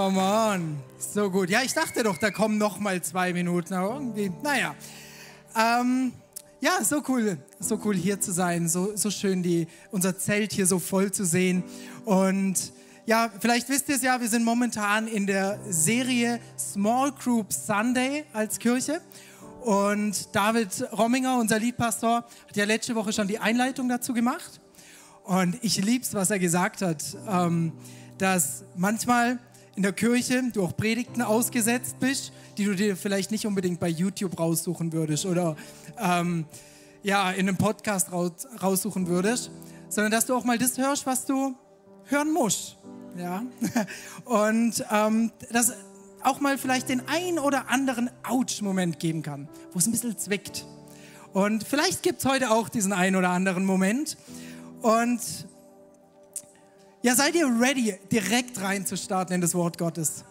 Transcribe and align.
Come 0.00 0.18
on. 0.18 0.78
So 0.98 1.30
gut. 1.30 1.50
Ja, 1.50 1.60
ich 1.62 1.74
dachte 1.74 2.02
doch, 2.02 2.16
da 2.16 2.30
kommen 2.30 2.56
noch 2.56 2.78
mal 2.78 3.02
zwei 3.02 3.34
Minuten. 3.34 3.74
Aber 3.74 3.96
irgendwie, 3.96 4.32
naja. 4.42 4.74
Ähm, 5.54 6.12
ja, 6.58 6.82
so 6.82 7.02
cool, 7.06 7.36
so 7.58 7.78
cool 7.84 7.94
hier 7.94 8.18
zu 8.18 8.32
sein. 8.32 8.66
So, 8.66 8.96
so 8.96 9.10
schön, 9.10 9.42
die, 9.42 9.66
unser 9.90 10.16
Zelt 10.16 10.54
hier 10.54 10.66
so 10.66 10.78
voll 10.78 11.12
zu 11.12 11.26
sehen. 11.26 11.64
Und 12.06 12.72
ja, 13.04 13.30
vielleicht 13.40 13.68
wisst 13.68 13.90
ihr 13.90 13.96
es 13.96 14.00
ja, 14.00 14.18
wir 14.18 14.30
sind 14.30 14.42
momentan 14.42 15.06
in 15.06 15.26
der 15.26 15.58
Serie 15.68 16.40
Small 16.58 17.12
Group 17.12 17.52
Sunday 17.52 18.24
als 18.32 18.58
Kirche. 18.58 19.02
Und 19.60 20.34
David 20.34 20.82
Romminger, 20.92 21.36
unser 21.38 21.58
Liedpastor, 21.58 22.24
hat 22.48 22.56
ja 22.56 22.64
letzte 22.64 22.94
Woche 22.94 23.12
schon 23.12 23.28
die 23.28 23.38
Einleitung 23.38 23.86
dazu 23.90 24.14
gemacht. 24.14 24.62
Und 25.24 25.58
ich 25.60 25.76
lieb's, 25.76 26.14
was 26.14 26.30
er 26.30 26.38
gesagt 26.38 26.80
hat, 26.80 27.04
ähm, 27.28 27.74
dass 28.16 28.64
manchmal 28.76 29.38
in 29.80 29.84
der 29.84 29.94
Kirche 29.94 30.42
du 30.52 30.62
auch 30.62 30.76
Predigten 30.76 31.22
ausgesetzt 31.22 31.96
bist, 32.00 32.32
die 32.58 32.66
du 32.66 32.76
dir 32.76 32.98
vielleicht 32.98 33.30
nicht 33.30 33.46
unbedingt 33.46 33.80
bei 33.80 33.88
YouTube 33.88 34.38
raussuchen 34.38 34.92
würdest 34.92 35.24
oder 35.24 35.56
ähm, 35.98 36.44
ja, 37.02 37.30
in 37.30 37.48
einem 37.48 37.56
Podcast 37.56 38.12
raus, 38.12 38.46
raussuchen 38.62 39.06
würdest, 39.06 39.50
sondern 39.88 40.12
dass 40.12 40.26
du 40.26 40.34
auch 40.34 40.44
mal 40.44 40.58
das 40.58 40.76
hörst, 40.76 41.06
was 41.06 41.24
du 41.24 41.54
hören 42.04 42.30
musst. 42.30 42.76
Ja? 43.16 43.42
Und 44.26 44.84
ähm, 44.92 45.32
dass 45.50 45.72
auch 46.22 46.40
mal 46.40 46.58
vielleicht 46.58 46.90
den 46.90 47.00
ein 47.08 47.38
oder 47.38 47.70
anderen 47.70 48.10
Ouch-Moment 48.28 48.98
geben 48.98 49.22
kann, 49.22 49.48
wo 49.72 49.78
es 49.78 49.86
ein 49.86 49.92
bisschen 49.92 50.18
zwickt. 50.18 50.66
Und 51.32 51.64
vielleicht 51.64 52.02
gibt 52.02 52.18
es 52.18 52.26
heute 52.26 52.50
auch 52.50 52.68
diesen 52.68 52.92
ein 52.92 53.16
oder 53.16 53.30
anderen 53.30 53.64
Moment. 53.64 54.18
Und 54.82 55.20
ja, 57.02 57.14
seid 57.14 57.34
ihr 57.34 57.46
ready, 57.46 57.98
direkt 58.12 58.60
reinzustarten 58.60 59.34
in 59.34 59.40
das 59.40 59.54
Wort 59.54 59.78
Gottes? 59.78 60.24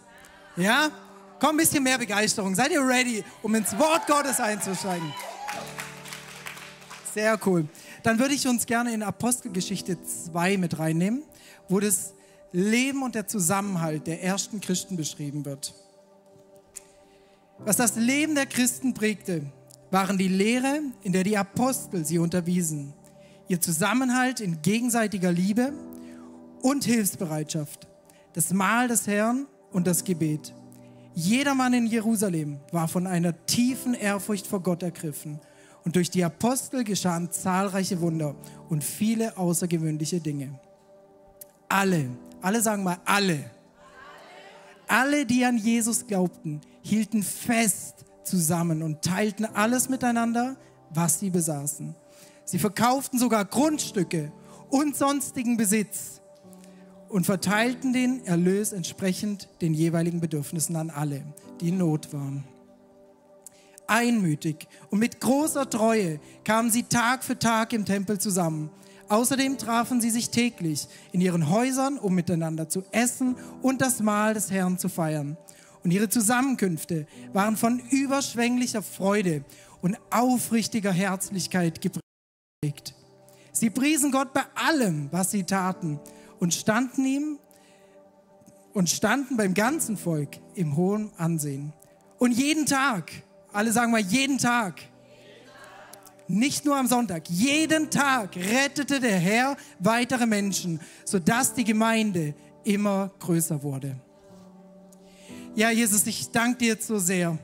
Ja? 0.56 0.92
Komm, 1.40 1.52
ein 1.52 1.58
bisschen 1.58 1.84
mehr 1.84 1.98
Begeisterung. 1.98 2.54
Seid 2.54 2.72
ihr 2.72 2.86
ready, 2.86 3.24
um 3.42 3.56
ins 3.56 3.78
Wort 3.80 4.06
Gottes 4.08 4.40
einzusteigen? 4.40 5.14
Sehr 7.14 7.40
cool. 7.46 7.68
Dann 8.04 8.20
würde 8.20 8.34
ich 8.34 8.48
uns 8.48 8.66
gerne 8.66 8.94
in 8.94 9.02
Apostelgeschichte 9.02 9.98
2 10.04 10.58
mit 10.58 10.78
reinnehmen, 10.78 11.24
wo 11.68 11.80
das 11.80 12.14
Leben 12.52 13.04
und 13.04 13.16
der 13.16 13.28
Zusammenhalt 13.28 14.06
der 14.06 14.24
ersten 14.24 14.62
Christen 14.62 14.96
beschrieben 14.96 15.46
wird. 15.46 15.74
Was 17.60 17.78
das 17.78 17.96
Leben 17.96 18.36
der 18.36 18.46
Christen 18.46 18.94
prägte, 18.94 19.44
waren 19.92 20.18
die 20.18 20.28
Lehre, 20.28 20.82
in 21.04 21.14
der 21.14 21.24
die 21.24 21.38
Apostel 21.38 22.06
sie 22.06 22.20
unterwiesen, 22.20 22.94
ihr 23.48 23.60
Zusammenhalt 23.60 24.40
in 24.40 24.62
gegenseitiger 24.62 25.32
Liebe, 25.32 25.74
und 26.62 26.84
Hilfsbereitschaft, 26.84 27.88
das 28.34 28.54
Mahl 28.54 28.88
des 28.88 29.08
Herrn 29.08 29.48
und 29.72 29.88
das 29.88 30.04
Gebet. 30.04 30.54
Jedermann 31.16 31.74
in 31.74 31.88
Jerusalem 31.88 32.60
war 32.72 32.88
von 32.88 33.08
einer 33.08 33.46
tiefen 33.46 33.94
Ehrfurcht 33.94 34.48
vor 34.48 34.62
Gott 34.62 34.84
ergriffen 34.84 35.40
und 35.84 35.96
durch 35.96 36.10
die 36.10 36.24
Apostel 36.24 36.84
geschahen 36.84 37.32
zahlreiche 37.32 38.00
Wunder 38.02 38.36
und 38.70 38.84
viele 38.84 39.38
außergewöhnliche 39.38 40.20
Dinge. 40.20 40.60
Alle, 41.68 42.10
alle 42.42 42.62
sagen 42.62 42.84
mal 42.84 43.00
alle, 43.06 43.52
alle, 44.88 45.26
die 45.26 45.46
an 45.46 45.58
Jesus 45.58 46.08
glaubten, 46.08 46.62
hielten 46.82 47.22
fest 47.22 48.06
zusammen 48.24 48.82
und 48.82 49.02
teilten 49.02 49.46
alles 49.46 49.90
miteinander, 49.90 50.58
was 50.90 51.20
sie 51.20 51.30
besaßen. 51.30 51.96
Sie 52.46 52.60
verkauften 52.60 53.20
sogar 53.20 53.46
Grundstücke 53.46 54.32
und 54.70 54.96
sonstigen 54.96 55.58
Besitz 55.58 56.19
und 57.10 57.26
verteilten 57.26 57.92
den 57.92 58.26
Erlös 58.26 58.72
entsprechend 58.72 59.50
den 59.62 59.74
jeweiligen 59.74 60.22
Bedürfnissen 60.22 60.76
an 60.76 60.90
alle, 60.90 61.24
die 61.60 61.70
in 61.70 61.80
Not 61.80 62.14
waren. 62.14 62.44
Einmütig 63.88 64.68
und 64.92 65.00
mit 65.00 65.20
großer 65.20 65.68
Treue 65.70 66.20
kamen 66.44 66.70
sie 66.70 66.84
Tag 66.84 67.24
für 67.24 67.38
Tag 67.38 67.74
im 67.74 67.86
Tempel 67.86 68.20
zusammen. 68.20 68.70
Außerdem 69.10 69.58
trafen 69.58 70.00
sie 70.00 70.12
sich 70.12 70.30
täglich 70.30 70.88
in 71.12 71.22
ihren 71.22 71.50
Häusern, 71.50 71.98
um 71.98 72.14
miteinander 72.14 72.70
zu 72.70 72.84
essen 72.92 73.36
und 73.64 73.82
das 73.82 74.00
Mahl 74.02 74.36
des 74.36 74.52
Herrn 74.52 74.78
zu 74.78 74.88
feiern. 74.88 75.36
Und 75.84 75.90
ihre 75.90 76.10
Zusammenkünfte 76.10 77.08
waren 77.34 77.58
von 77.58 77.80
überschwänglicher 77.90 78.84
Freude 78.84 79.44
und 79.82 79.98
aufrichtiger 80.12 80.92
Herzlichkeit 80.92 81.82
geprägt. 81.82 82.94
Sie 83.52 83.72
priesen 83.72 84.12
Gott 84.12 84.34
bei 84.34 84.44
allem, 84.54 85.08
was 85.12 85.32
sie 85.32 85.44
taten 85.44 86.00
und 86.40 86.54
standen 86.54 87.06
ihm 87.06 87.40
und 88.74 88.90
standen 88.90 89.38
beim 89.38 89.54
ganzen 89.54 89.98
Volk 89.98 90.38
im 90.56 90.76
hohen 90.76 91.12
Ansehen. 91.18 91.74
Und 92.18 92.32
jeden 92.32 92.66
Tag, 92.66 93.12
alle 93.52 93.72
sagen 93.72 93.92
mal 93.92 94.02
jeden 94.02 94.38
Tag, 94.38 94.82
nicht 96.28 96.64
nur 96.64 96.78
am 96.78 96.88
Sonntag, 96.88 97.28
jeden 97.30 97.90
Tag 97.90 98.36
rettete 98.36 99.00
der 99.00 99.18
Herr 99.18 99.58
weitere 99.80 100.28
Menschen, 100.28 100.80
sodass 101.04 101.56
die 101.56 101.64
Gemeinde 101.64 102.36
immer 102.64 103.12
größer 103.20 103.64
wurde. 103.64 104.00
Ja, 105.56 105.72
Jesus, 105.72 106.06
ich 106.06 106.30
danke 106.30 106.60
dir 106.60 106.78
so 106.80 107.00
sehr, 107.00 107.38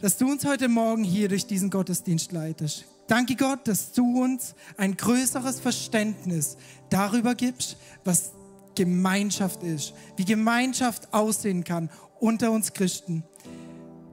dass 0.00 0.16
du 0.16 0.30
uns 0.30 0.44
heute 0.44 0.68
Morgen 0.68 1.02
hier 1.02 1.28
durch 1.28 1.46
diesen 1.46 1.68
Gottesdienst 1.68 2.30
leitest. 2.30 2.84
Danke 3.06 3.36
Gott, 3.36 3.68
dass 3.68 3.92
du 3.92 4.22
uns 4.22 4.54
ein 4.76 4.96
größeres 4.96 5.60
Verständnis 5.60 6.56
darüber 6.90 7.34
gibst, 7.34 7.76
was 8.04 8.32
Gemeinschaft 8.74 9.62
ist, 9.62 9.94
wie 10.16 10.24
Gemeinschaft 10.24 11.12
aussehen 11.12 11.64
kann 11.64 11.88
unter 12.18 12.50
uns 12.50 12.72
Christen, 12.72 13.22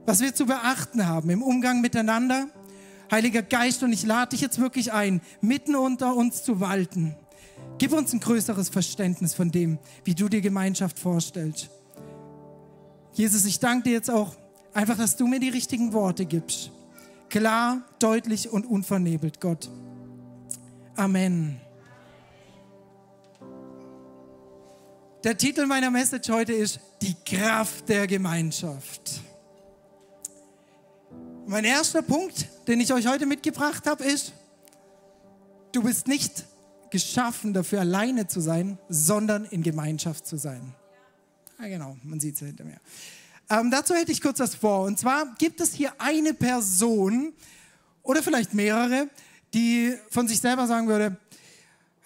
was 0.06 0.20
wir 0.20 0.34
zu 0.34 0.46
beachten 0.46 1.06
haben 1.06 1.30
im 1.30 1.42
Umgang 1.42 1.80
miteinander. 1.80 2.46
Heiliger 3.10 3.42
Geist, 3.42 3.82
und 3.82 3.92
ich 3.92 4.04
lade 4.04 4.30
dich 4.30 4.40
jetzt 4.40 4.58
wirklich 4.58 4.92
ein, 4.92 5.20
mitten 5.40 5.74
unter 5.74 6.14
uns 6.14 6.42
zu 6.42 6.60
walten. 6.60 7.16
Gib 7.78 7.92
uns 7.92 8.12
ein 8.12 8.20
größeres 8.20 8.68
Verständnis 8.68 9.34
von 9.34 9.50
dem, 9.50 9.78
wie 10.04 10.14
du 10.14 10.28
dir 10.28 10.40
Gemeinschaft 10.40 10.98
vorstellst. 10.98 11.68
Jesus, 13.12 13.44
ich 13.44 13.58
danke 13.60 13.84
dir 13.84 13.92
jetzt 13.92 14.10
auch 14.10 14.34
einfach, 14.72 14.96
dass 14.96 15.16
du 15.16 15.26
mir 15.26 15.40
die 15.40 15.50
richtigen 15.50 15.92
Worte 15.92 16.24
gibst 16.24 16.70
Klar, 17.34 17.82
deutlich 17.98 18.48
und 18.48 18.64
unvernebelt, 18.64 19.40
Gott. 19.40 19.68
Amen. 20.94 21.60
Der 25.24 25.36
Titel 25.36 25.66
meiner 25.66 25.90
Message 25.90 26.28
heute 26.28 26.52
ist 26.52 26.78
Die 27.02 27.16
Kraft 27.24 27.88
der 27.88 28.06
Gemeinschaft. 28.06 29.20
Mein 31.44 31.64
erster 31.64 32.02
Punkt, 32.02 32.46
den 32.68 32.78
ich 32.78 32.92
euch 32.92 33.08
heute 33.08 33.26
mitgebracht 33.26 33.84
habe, 33.88 34.04
ist, 34.04 34.32
du 35.72 35.82
bist 35.82 36.06
nicht 36.06 36.44
geschaffen 36.90 37.52
dafür, 37.52 37.80
alleine 37.80 38.28
zu 38.28 38.38
sein, 38.38 38.78
sondern 38.88 39.44
in 39.46 39.64
Gemeinschaft 39.64 40.24
zu 40.24 40.36
sein. 40.36 40.72
Ja, 41.58 41.66
genau, 41.66 41.96
man 42.04 42.20
sieht 42.20 42.36
es 42.36 42.42
ja 42.42 42.46
hinter 42.46 42.62
mir. 42.62 42.78
Ähm, 43.50 43.70
dazu 43.70 43.94
hätte 43.94 44.12
ich 44.12 44.20
kurz 44.20 44.40
was 44.40 44.54
vor. 44.54 44.84
Und 44.84 44.98
zwar 44.98 45.34
gibt 45.38 45.60
es 45.60 45.74
hier 45.74 45.92
eine 45.98 46.34
Person 46.34 47.32
oder 48.02 48.22
vielleicht 48.22 48.54
mehrere, 48.54 49.08
die 49.52 49.94
von 50.10 50.28
sich 50.28 50.40
selber 50.40 50.66
sagen 50.66 50.88
würde, 50.88 51.16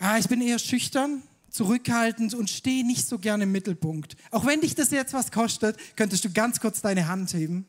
ja, 0.00 0.19
ich 0.19 0.28
bin 0.28 0.41
eher 0.41 0.59
schüchtern, 0.59 1.22
zurückhaltend 1.50 2.34
und 2.34 2.50
stehe 2.50 2.87
nicht 2.87 3.06
so 3.06 3.19
gerne 3.19 3.44
im 3.44 3.53
Mittelpunkt. 3.53 4.16
Auch 4.31 4.47
wenn 4.47 4.60
dich 4.60 4.75
das 4.75 4.91
jetzt 4.91 5.12
was 5.12 5.32
kostet, 5.32 5.77
könntest 5.97 6.25
du 6.25 6.32
ganz 6.32 6.60
kurz 6.60 6.81
deine 6.81 7.09
Hand 7.09 7.32
heben. 7.32 7.66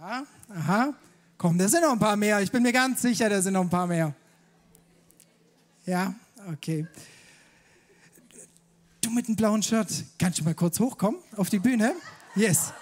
Aha, 0.00 0.24
aha. 0.48 0.94
Komm, 1.36 1.58
da 1.58 1.68
sind 1.68 1.82
noch 1.82 1.92
ein 1.92 1.98
paar 1.98 2.16
mehr. 2.16 2.40
Ich 2.40 2.50
bin 2.50 2.62
mir 2.62 2.72
ganz 2.72 3.02
sicher, 3.02 3.28
da 3.28 3.40
sind 3.40 3.52
noch 3.52 3.62
ein 3.62 3.70
paar 3.70 3.86
mehr. 3.86 4.14
Ja, 5.86 6.14
okay. 6.52 6.86
Du 9.10 9.16
mit 9.16 9.26
dem 9.26 9.34
blauen 9.34 9.60
Shirt, 9.60 9.88
kannst 10.20 10.38
du 10.38 10.44
mal 10.44 10.54
kurz 10.54 10.78
hochkommen 10.78 11.20
auf 11.36 11.50
die 11.50 11.58
Bühne? 11.58 11.96
Yes. 12.36 12.72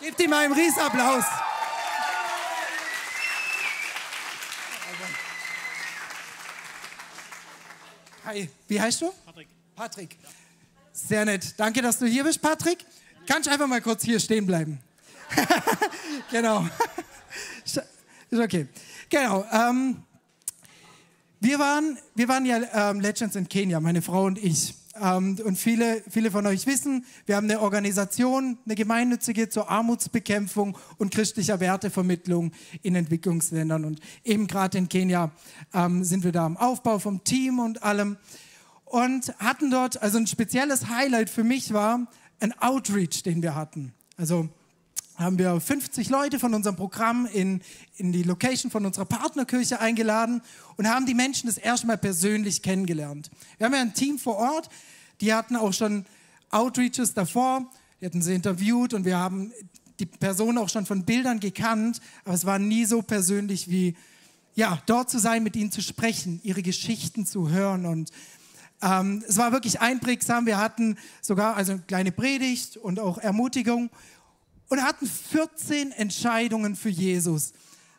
Gebt 0.00 0.20
ihm 0.20 0.32
einen 0.32 0.52
Riesenapplaus. 0.52 1.24
Hi, 8.24 8.48
wie 8.68 8.80
heißt 8.80 9.02
du? 9.02 9.10
Patrick. 9.24 9.48
Patrick. 9.74 10.16
Sehr 10.92 11.24
nett. 11.24 11.54
Danke, 11.56 11.82
dass 11.82 11.98
du 11.98 12.06
hier 12.06 12.22
bist, 12.22 12.40
Patrick. 12.40 12.86
Kannst 13.26 13.48
du 13.48 13.50
einfach 13.50 13.66
mal 13.66 13.80
kurz 13.80 14.04
hier 14.04 14.20
stehen 14.20 14.46
bleiben? 14.46 14.78
genau. 16.30 16.68
Ist 17.64 17.80
okay. 18.30 18.68
Genau. 19.10 19.44
Ähm, 19.50 20.04
wir, 21.40 21.58
waren, 21.58 21.98
wir 22.14 22.28
waren 22.28 22.46
ja 22.46 22.90
ähm, 22.90 23.00
Legends 23.00 23.34
in 23.34 23.48
Kenia, 23.48 23.80
meine 23.80 24.02
Frau 24.02 24.26
und 24.26 24.38
ich. 24.38 24.72
Ähm, 25.00 25.38
und 25.44 25.56
viele, 25.56 26.02
viele 26.08 26.30
von 26.30 26.46
euch 26.46 26.66
wissen, 26.66 27.04
wir 27.26 27.36
haben 27.36 27.50
eine 27.50 27.60
Organisation, 27.60 28.58
eine 28.64 28.74
gemeinnützige 28.74 29.48
zur 29.48 29.70
Armutsbekämpfung 29.70 30.76
und 30.98 31.12
christlicher 31.12 31.60
Wertevermittlung 31.60 32.52
in 32.82 32.94
Entwicklungsländern. 32.94 33.84
Und 33.84 34.00
eben 34.24 34.46
gerade 34.46 34.78
in 34.78 34.88
Kenia 34.88 35.30
ähm, 35.74 36.04
sind 36.04 36.24
wir 36.24 36.32
da 36.32 36.46
am 36.46 36.56
Aufbau 36.56 36.98
vom 36.98 37.24
Team 37.24 37.58
und 37.58 37.82
allem. 37.82 38.16
und 38.84 39.34
hatten 39.38 39.70
dort, 39.70 40.00
also 40.00 40.18
ein 40.18 40.26
spezielles 40.26 40.88
Highlight 40.88 41.28
für 41.30 41.44
mich 41.44 41.72
war 41.72 42.06
ein 42.40 42.52
Outreach, 42.60 43.22
den 43.22 43.42
wir 43.42 43.54
hatten. 43.54 43.92
Also 44.16 44.48
haben 45.16 45.38
wir 45.38 45.58
50 45.60 46.10
Leute 46.10 46.38
von 46.38 46.52
unserem 46.52 46.76
Programm 46.76 47.26
in, 47.26 47.62
in 47.96 48.12
die 48.12 48.22
Location 48.22 48.70
von 48.70 48.84
unserer 48.84 49.06
Partnerkirche 49.06 49.80
eingeladen 49.80 50.42
und 50.76 50.88
haben 50.88 51.06
die 51.06 51.14
Menschen 51.14 51.46
das 51.46 51.56
erste 51.56 51.86
Mal 51.86 51.96
persönlich 51.96 52.62
kennengelernt. 52.62 53.30
Wir 53.56 53.66
haben 53.66 53.74
ja 53.74 53.80
ein 53.80 53.94
Team 53.94 54.18
vor 54.18 54.36
Ort, 54.36 54.68
die 55.20 55.32
hatten 55.32 55.56
auch 55.56 55.72
schon 55.72 56.04
Outreaches 56.50 57.14
davor, 57.14 57.70
die 58.00 58.06
hatten 58.06 58.20
sie 58.20 58.34
interviewt 58.34 58.92
und 58.92 59.04
wir 59.04 59.16
haben 59.16 59.52
die 59.98 60.06
Person 60.06 60.58
auch 60.58 60.68
schon 60.68 60.84
von 60.84 61.04
Bildern 61.04 61.40
gekannt, 61.40 62.00
aber 62.24 62.34
es 62.34 62.44
war 62.44 62.58
nie 62.58 62.84
so 62.84 63.00
persönlich 63.00 63.70
wie, 63.70 63.96
ja, 64.54 64.82
dort 64.84 65.08
zu 65.08 65.18
sein, 65.18 65.42
mit 65.42 65.56
ihnen 65.56 65.72
zu 65.72 65.80
sprechen, 65.80 66.40
ihre 66.42 66.62
Geschichten 66.62 67.24
zu 67.24 67.48
hören 67.48 67.86
und 67.86 68.10
ähm, 68.82 69.24
es 69.26 69.38
war 69.38 69.52
wirklich 69.52 69.80
einprägsam. 69.80 70.44
Wir 70.44 70.58
hatten 70.58 70.98
sogar 71.22 71.56
also 71.56 71.72
eine 71.72 71.82
kleine 71.82 72.12
Predigt 72.12 72.76
und 72.76 73.00
auch 73.00 73.16
Ermutigung 73.16 73.88
und 74.68 74.82
hatten 74.82 75.06
14 75.06 75.92
Entscheidungen 75.92 76.76
für 76.76 76.88
Jesus. 76.88 77.52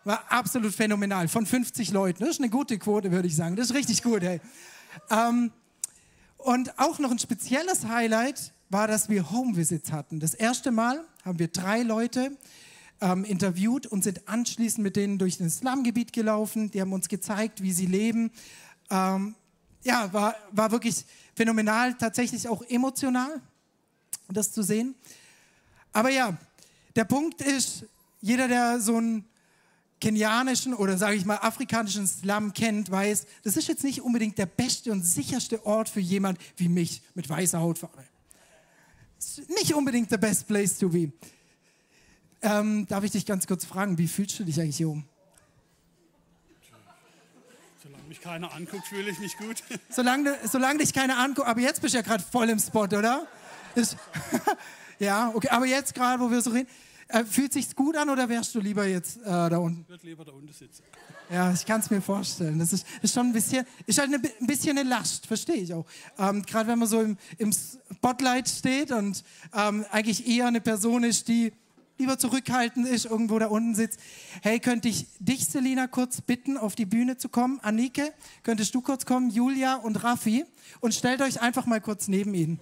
War 0.03 0.23
absolut 0.31 0.73
phänomenal. 0.73 1.27
Von 1.27 1.45
50 1.45 1.91
Leuten. 1.91 2.19
Das 2.19 2.29
ist 2.35 2.39
eine 2.39 2.49
gute 2.49 2.77
Quote, 2.77 3.11
würde 3.11 3.27
ich 3.27 3.35
sagen. 3.35 3.55
Das 3.55 3.69
ist 3.69 3.75
richtig 3.75 4.03
gut, 4.03 4.21
hey. 4.21 4.39
Ähm, 5.09 5.51
und 6.37 6.79
auch 6.79 6.99
noch 6.99 7.11
ein 7.11 7.19
spezielles 7.19 7.85
Highlight 7.87 8.53
war, 8.69 8.87
dass 8.87 9.09
wir 9.09 9.31
Home-Visits 9.31 9.91
hatten. 9.91 10.19
Das 10.19 10.33
erste 10.33 10.71
Mal 10.71 11.03
haben 11.25 11.39
wir 11.39 11.47
drei 11.47 11.83
Leute 11.83 12.37
ähm, 13.01 13.23
interviewt 13.23 13.85
und 13.85 14.03
sind 14.03 14.27
anschließend 14.27 14.83
mit 14.83 14.95
denen 14.95 15.17
durch 15.17 15.37
das 15.37 15.57
Slumgebiet 15.57 16.13
gelaufen. 16.13 16.71
Die 16.71 16.81
haben 16.81 16.93
uns 16.93 17.09
gezeigt, 17.09 17.61
wie 17.61 17.71
sie 17.71 17.85
leben. 17.85 18.31
Ähm, 18.89 19.35
ja, 19.83 20.11
war, 20.13 20.35
war 20.51 20.71
wirklich 20.71 21.05
phänomenal, 21.35 21.93
tatsächlich 21.93 22.47
auch 22.47 22.61
emotional, 22.63 23.41
das 24.29 24.51
zu 24.51 24.63
sehen. 24.63 24.95
Aber 25.93 26.09
ja, 26.09 26.37
der 26.97 27.05
Punkt 27.05 27.41
ist, 27.41 27.85
jeder, 28.21 28.47
der 28.47 28.81
so 28.81 28.97
einen 28.97 29.23
kenianischen 30.01 30.73
oder 30.73 30.97
sage 30.97 31.15
ich 31.15 31.25
mal 31.25 31.38
afrikanischen 31.38 32.07
Slum 32.07 32.53
kennt, 32.53 32.89
weiß, 32.91 33.27
das 33.44 33.55
ist 33.55 33.67
jetzt 33.67 33.83
nicht 33.83 34.01
unbedingt 34.01 34.38
der 34.38 34.47
beste 34.47 34.91
und 34.91 35.03
sicherste 35.03 35.65
Ort 35.65 35.89
für 35.89 35.99
jemand 35.99 36.39
wie 36.57 36.67
mich 36.67 37.01
mit 37.13 37.29
weißer 37.29 37.59
Hautfarbe. 37.59 38.03
Nicht 39.47 39.73
unbedingt 39.73 40.11
der 40.11 40.17
best 40.17 40.47
place 40.47 40.77
to 40.77 40.89
be. 40.89 41.11
Ähm, 42.41 42.88
darf 42.88 43.03
ich 43.03 43.11
dich 43.11 43.25
ganz 43.25 43.45
kurz 43.47 43.65
fragen, 43.65 43.97
wie 43.97 44.07
fühlst 44.07 44.39
du 44.39 44.43
dich 44.43 44.59
eigentlich 44.59 44.77
hier 44.77 44.89
oben? 44.89 45.07
Solange 47.81 48.03
mich 48.07 48.21
keiner 48.21 48.53
anguckt, 48.53 48.88
fühle 48.88 49.09
ich 49.09 49.19
mich 49.19 49.38
gut. 49.38 49.63
Solange, 49.89 50.35
solange 50.45 50.79
dich 50.79 50.93
keiner 50.93 51.17
anguckt, 51.17 51.47
aber 51.47 51.61
jetzt 51.61 51.81
bist 51.81 51.93
du 51.93 52.00
ja 52.00 52.03
gerade 52.03 52.23
voll 52.23 52.50
im 52.50 52.59
Spot, 52.59 52.83
oder? 52.83 53.27
ja, 55.00 55.31
okay, 55.33 55.50
aber 55.50 55.65
jetzt 55.65 55.93
gerade, 55.93 56.21
wo 56.21 56.29
wir 56.29 56.41
so 56.41 56.51
reden, 56.51 56.67
äh, 57.09 57.24
fühlt 57.24 57.54
sich's 57.54 57.75
gut 57.75 57.95
an 57.95 58.09
oder 58.09 58.27
wärst 58.30 58.54
du 58.56 58.59
lieber 58.59 58.86
jetzt 58.86 59.18
äh, 59.18 59.24
da 59.25 59.57
unten? 59.57 59.81
Ich 59.81 59.89
würde 59.89 60.07
lieber 60.07 60.25
da 60.25 60.31
unten 60.31 60.51
sitzen. 60.51 60.83
Ja, 61.30 61.51
ich 61.51 61.65
kann 61.65 61.81
es 61.81 61.89
mir 61.89 62.01
vorstellen. 62.01 62.59
Das 62.59 62.71
ist, 62.71 62.86
ist 63.01 63.13
schon 63.13 63.27
ein 63.27 63.33
bisschen, 63.33 63.65
ist 63.86 64.00
halt 64.00 64.13
eine, 64.13 64.21
ein 64.39 64.48
bisschen 64.48 64.77
eine 64.77 64.88
Last, 64.88 65.27
verstehe 65.27 65.57
ich 65.57 65.74
auch. 65.74 65.86
Ähm, 66.18 66.44
Gerade 66.44 66.69
wenn 66.69 66.80
man 66.80 66.88
so 66.88 67.01
im, 67.01 67.18
im 67.38 67.51
Spotlight 67.51 68.48
steht 68.48 68.92
und 68.92 69.24
ähm, 69.54 69.86
eigentlich 69.92 70.27
eher 70.27 70.48
eine 70.48 70.62
Person 70.62 71.04
ist, 71.04 71.27
die 71.27 71.51
lieber 71.98 72.18
zurückhaltend 72.18 72.88
ist, 72.88 73.06
irgendwo 73.06 73.39
da 73.39 73.48
unten 73.48 73.75
sitzt. 73.75 74.00
Hey, 74.42 74.60
könnte 74.60 74.88
ich 74.88 75.07
dich, 75.19 75.45
Selina, 75.45 75.88
kurz 75.88 76.21
bitten, 76.21 76.57
auf 76.57 76.75
die 76.75 76.86
Bühne 76.86 77.18
zu 77.18 77.27
kommen? 77.27 77.60
Annike, 77.62 78.13
könntest 78.44 78.74
du 78.75 78.81
kurz 78.81 79.06
kommen? 79.06 79.30
Julia 79.30 79.75
und 79.75 80.03
Raffi. 80.03 80.45
Und 80.80 80.94
stellt 80.94 81.21
euch 81.21 81.42
einfach 81.42 81.65
mal 81.65 81.81
kurz 81.81 82.07
neben 82.07 82.33
ihn. 82.33 82.60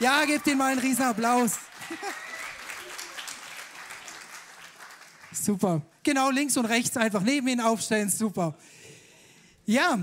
Ja, 0.00 0.24
gebt 0.24 0.46
ihm 0.46 0.56
mal 0.56 0.72
einen 0.72 0.80
riesen 0.80 1.04
Applaus. 1.04 1.52
Super. 5.30 5.82
Genau, 6.02 6.30
links 6.30 6.56
und 6.56 6.64
rechts 6.64 6.96
einfach 6.96 7.22
neben 7.22 7.48
ihn 7.48 7.60
aufstellen. 7.60 8.08
Super. 8.08 8.54
Ja, 9.66 9.98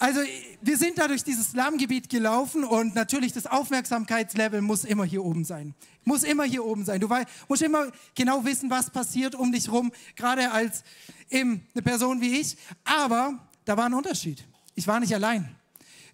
also 0.00 0.20
wir 0.60 0.76
sind 0.76 0.98
da 0.98 1.06
durch 1.06 1.22
dieses 1.22 1.52
Slumgebiet 1.52 2.08
gelaufen 2.08 2.64
und 2.64 2.96
natürlich 2.96 3.32
das 3.32 3.46
Aufmerksamkeitslevel 3.46 4.60
muss 4.60 4.82
immer 4.82 5.04
hier 5.04 5.24
oben 5.24 5.44
sein. 5.44 5.74
Muss 6.04 6.24
immer 6.24 6.44
hier 6.44 6.64
oben 6.64 6.84
sein. 6.84 7.00
Du 7.00 7.08
musst 7.48 7.62
immer 7.62 7.92
genau 8.16 8.44
wissen, 8.44 8.70
was 8.70 8.90
passiert 8.90 9.36
um 9.36 9.52
dich 9.52 9.70
rum, 9.70 9.92
gerade 10.16 10.50
als 10.50 10.82
eben 11.30 11.64
eine 11.74 11.82
Person 11.82 12.20
wie 12.20 12.40
ich. 12.40 12.56
Aber 12.84 13.38
da 13.64 13.76
war 13.76 13.86
ein 13.86 13.94
Unterschied. 13.94 14.44
Ich 14.74 14.86
war 14.88 14.98
nicht 14.98 15.14
allein. 15.14 15.57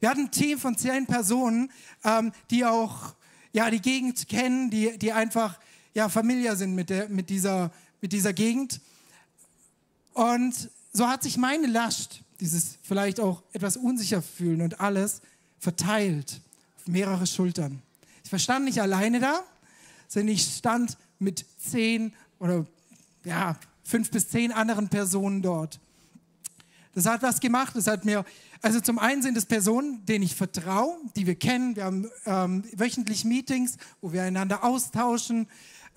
Wir 0.04 0.10
hatten 0.10 0.24
ein 0.26 0.30
Team 0.30 0.58
von 0.58 0.76
zehn 0.76 1.06
Personen, 1.06 1.72
ähm, 2.04 2.30
die 2.50 2.66
auch 2.66 3.14
ja, 3.54 3.70
die 3.70 3.80
Gegend 3.80 4.28
kennen, 4.28 4.68
die, 4.68 4.98
die 4.98 5.14
einfach 5.14 5.58
ja, 5.94 6.10
familiar 6.10 6.56
sind 6.56 6.74
mit, 6.74 6.90
der, 6.90 7.08
mit, 7.08 7.30
dieser, 7.30 7.72
mit 8.02 8.12
dieser 8.12 8.34
Gegend. 8.34 8.82
Und 10.12 10.68
so 10.92 11.08
hat 11.08 11.22
sich 11.22 11.38
meine 11.38 11.68
Last, 11.68 12.20
dieses 12.38 12.76
vielleicht 12.82 13.18
auch 13.18 13.42
etwas 13.54 13.78
unsicher 13.78 14.20
fühlen 14.20 14.60
und 14.60 14.78
alles, 14.78 15.22
verteilt 15.58 16.42
auf 16.76 16.86
mehrere 16.86 17.26
Schultern. 17.26 17.80
Ich 18.24 18.28
verstand 18.28 18.66
nicht 18.66 18.82
alleine 18.82 19.20
da, 19.20 19.42
sondern 20.06 20.34
ich 20.34 20.42
stand 20.42 20.98
mit 21.18 21.46
zehn 21.58 22.12
oder 22.38 22.66
ja, 23.24 23.58
fünf 23.82 24.10
bis 24.10 24.28
zehn 24.28 24.52
anderen 24.52 24.90
Personen 24.90 25.40
dort. 25.40 25.80
Das 26.94 27.06
hat 27.06 27.22
was 27.22 27.40
gemacht. 27.40 27.74
Das 27.74 27.86
hat 27.86 28.04
mir, 28.04 28.24
also 28.62 28.80
zum 28.80 28.98
einen 28.98 29.22
sind 29.22 29.36
es 29.36 29.46
Personen, 29.46 30.04
denen 30.06 30.24
ich 30.24 30.34
vertraue, 30.34 30.96
die 31.16 31.26
wir 31.26 31.34
kennen. 31.34 31.76
Wir 31.76 31.84
haben 31.84 32.10
ähm, 32.26 32.64
wöchentlich 32.72 33.24
Meetings, 33.24 33.76
wo 34.00 34.12
wir 34.12 34.22
einander 34.22 34.62
austauschen, 34.62 35.48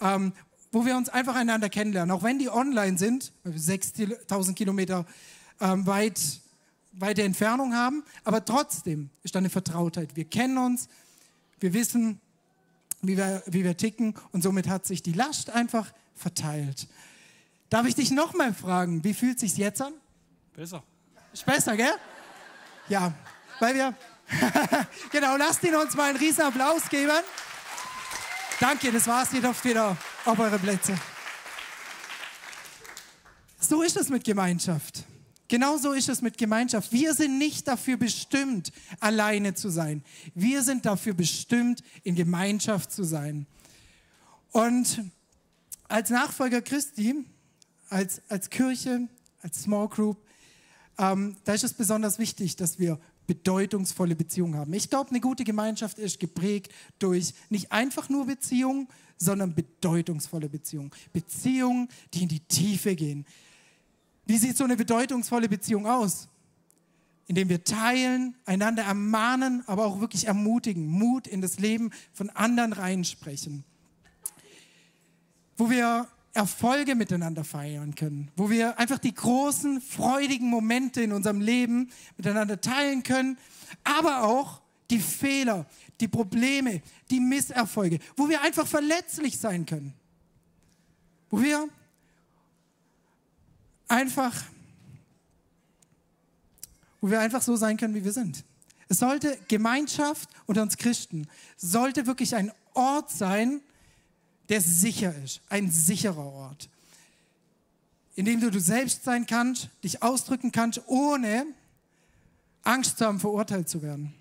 ähm, 0.02 0.34
wo 0.72 0.86
wir 0.86 0.98
uns 0.98 1.10
einfach 1.10 1.36
einander 1.36 1.70
kennenlernen. 1.70 2.16
Auch 2.16 2.24
wenn 2.24 2.40
die 2.40 2.50
online 2.50 2.98
sind, 2.98 3.32
weil 3.44 3.54
wir 3.54 3.60
6000 3.60 4.58
Kilometer 4.58 5.06
ähm, 5.62 5.86
weit, 5.86 6.20
weite 6.94 7.24
Entfernung 7.24 7.76
haben, 7.76 8.04
aber 8.24 8.44
trotzdem 8.44 9.10
ist 9.24 9.36
da 9.36 9.40
eine 9.40 9.50
Vertrautheit. 9.50 10.16
Wir 10.16 10.26
kennen 10.26 10.58
uns, 10.58 10.88
wir 11.60 11.74
wissen, 11.74 12.20
wie 13.02 13.18
wir, 13.18 13.44
wie 13.46 13.64
wir 13.64 13.78
ticken 13.78 14.16
und 14.32 14.42
somit 14.42 14.68
hat 14.68 14.86
sich 14.86 15.04
die 15.04 15.14
Last 15.14 15.52
einfach 15.52 15.94
verteilt. 16.16 16.88
Darf 17.70 17.86
ich 17.86 17.96
dich 17.96 18.12
nochmal 18.12 18.54
fragen, 18.54 19.04
wie 19.04 19.14
fühlt 19.14 19.36
es 19.36 19.42
sich 19.42 19.58
jetzt 19.58 19.82
an? 19.82 19.94
Besser. 20.58 20.84
Ist 21.32 21.46
besser, 21.46 21.78
gell? 21.78 21.94
Ja, 22.90 23.14
weil 23.60 23.76
wir. 23.76 23.94
genau, 25.12 25.38
lasst 25.38 25.62
ihn 25.62 25.76
uns 25.76 25.96
mal 25.96 26.10
einen 26.10 26.18
riesen 26.18 26.42
Applaus 26.42 26.90
geben. 26.90 27.12
Danke, 28.60 28.92
das 28.92 29.06
war's. 29.06 29.32
Ihr 29.34 29.42
dürft 29.42 29.64
wieder 29.64 29.96
auf 30.26 30.40
eure 30.40 30.58
Plätze. 30.58 30.98
So 33.60 33.84
ist 33.84 33.98
es 33.98 34.10
mit 34.10 34.24
Gemeinschaft. 34.24 35.04
Genauso 35.48 35.92
ist 35.92 36.10
es 36.10 36.24
mit 36.24 36.40
Gemeinschaft. 36.40 36.92
Wir 36.92 37.14
sind 37.14 37.38
nicht 37.38 37.68
dafür 37.68 37.98
bestimmt, 37.98 38.72
alleine 39.00 39.54
zu 39.54 39.70
sein. 39.70 40.04
Wir 40.34 40.64
sind 40.64 40.88
dafür 40.88 41.14
bestimmt, 41.14 41.84
in 42.02 42.16
Gemeinschaft 42.16 42.92
zu 42.92 43.04
sein. 43.04 43.46
Und 44.52 45.04
als 45.88 46.10
Nachfolger 46.10 46.64
Christi, 46.64 47.28
als, 47.90 48.24
als 48.28 48.50
Kirche, 48.50 49.08
als 49.44 49.62
Small 49.62 49.88
Group, 49.88 50.18
ähm, 50.98 51.36
da 51.44 51.54
ist 51.54 51.64
es 51.64 51.74
besonders 51.74 52.20
wichtig, 52.20 52.56
dass 52.56 52.80
wir 52.80 53.00
bedeutungsvolle 53.28 54.16
Beziehungen 54.16 54.56
haben. 54.56 54.74
Ich 54.74 54.90
glaube, 54.90 55.12
eine 55.12 55.20
gute 55.20 55.44
Gemeinschaft 55.44 56.00
ist 56.00 56.20
geprägt 56.20 56.72
durch 56.98 57.34
nicht 57.50 57.72
einfach 57.72 58.10
nur 58.10 58.26
Beziehungen, 58.26 58.88
sondern 59.18 59.54
bedeutungsvolle 59.54 60.50
Beziehungen. 60.50 60.92
Beziehungen, 61.14 61.90
die 62.14 62.24
in 62.24 62.30
die 62.30 62.40
Tiefe 62.40 62.96
gehen. 62.96 63.26
Wie 64.26 64.38
sieht 64.38 64.58
so 64.58 64.64
eine 64.64 64.76
bedeutungsvolle 64.76 65.50
Beziehung 65.50 65.88
aus? 65.88 66.28
Indem 67.28 67.50
wir 67.50 67.64
teilen, 67.64 68.36
einander 68.46 68.84
ermahnen, 68.84 69.64
aber 69.68 69.86
auch 69.86 70.00
wirklich 70.00 70.28
ermutigen, 70.28 70.88
Mut 70.88 71.28
in 71.28 71.42
das 71.42 71.60
Leben 71.60 71.92
von 72.14 72.30
anderen 72.30 72.74
reinsprechen. 72.74 73.66
Wo 75.58 75.70
wir 75.70 76.08
Erfolge 76.38 76.94
miteinander 76.94 77.44
feiern 77.44 77.96
können, 77.96 78.32
wo 78.36 78.50
wir 78.50 78.78
einfach 78.78 79.00
die 79.00 79.14
großen, 79.14 79.82
freudigen 79.82 80.50
Momente 80.50 81.02
in 81.02 81.12
unserem 81.12 81.42
Leben 81.42 81.90
miteinander 82.16 82.62
teilen 82.62 83.02
können, 83.02 83.40
aber 83.84 84.24
auch 84.24 84.62
die 84.92 85.00
Fehler, 85.00 85.66
die 86.00 86.08
Probleme, 86.08 86.84
die 87.10 87.20
Misserfolge, 87.20 87.98
wo 88.16 88.30
wir 88.30 88.42
einfach 88.42 88.68
verletzlich 88.68 89.40
sein 89.40 89.66
können, 89.66 89.94
wo 91.32 91.42
wir 91.42 91.68
einfach, 93.88 94.36
wo 97.02 97.10
wir 97.10 97.20
einfach 97.20 97.42
so 97.42 97.56
sein 97.56 97.78
können, 97.78 97.96
wie 97.96 98.06
wir 98.06 98.14
sind. 98.14 98.46
Es 98.90 99.00
sollte 99.00 99.40
Gemeinschaft 99.48 100.30
unter 100.46 100.62
uns 100.62 100.78
Christen, 100.78 101.28
sollte 101.58 102.06
wirklich 102.06 102.36
ein 102.36 102.52
Ort 102.76 103.10
sein, 103.10 103.62
der 104.50 104.62
sicher 104.62 105.14
ist, 105.24 105.42
ein 105.50 105.70
sicherer 105.70 106.26
Ort, 106.26 106.70
in 108.16 108.26
dem 108.26 108.40
du 108.40 108.50
du 108.50 108.60
selbst 108.60 109.04
sein 109.04 109.26
kannst, 109.26 109.70
dich 109.84 110.02
ausdrücken 110.02 110.52
kannst, 110.52 110.82
ohne 110.88 111.46
Angst 112.64 112.98
zu 112.98 113.06
haben, 113.06 113.20
verurteilt 113.20 113.70
zu 113.70 113.82
werden. 113.82 114.14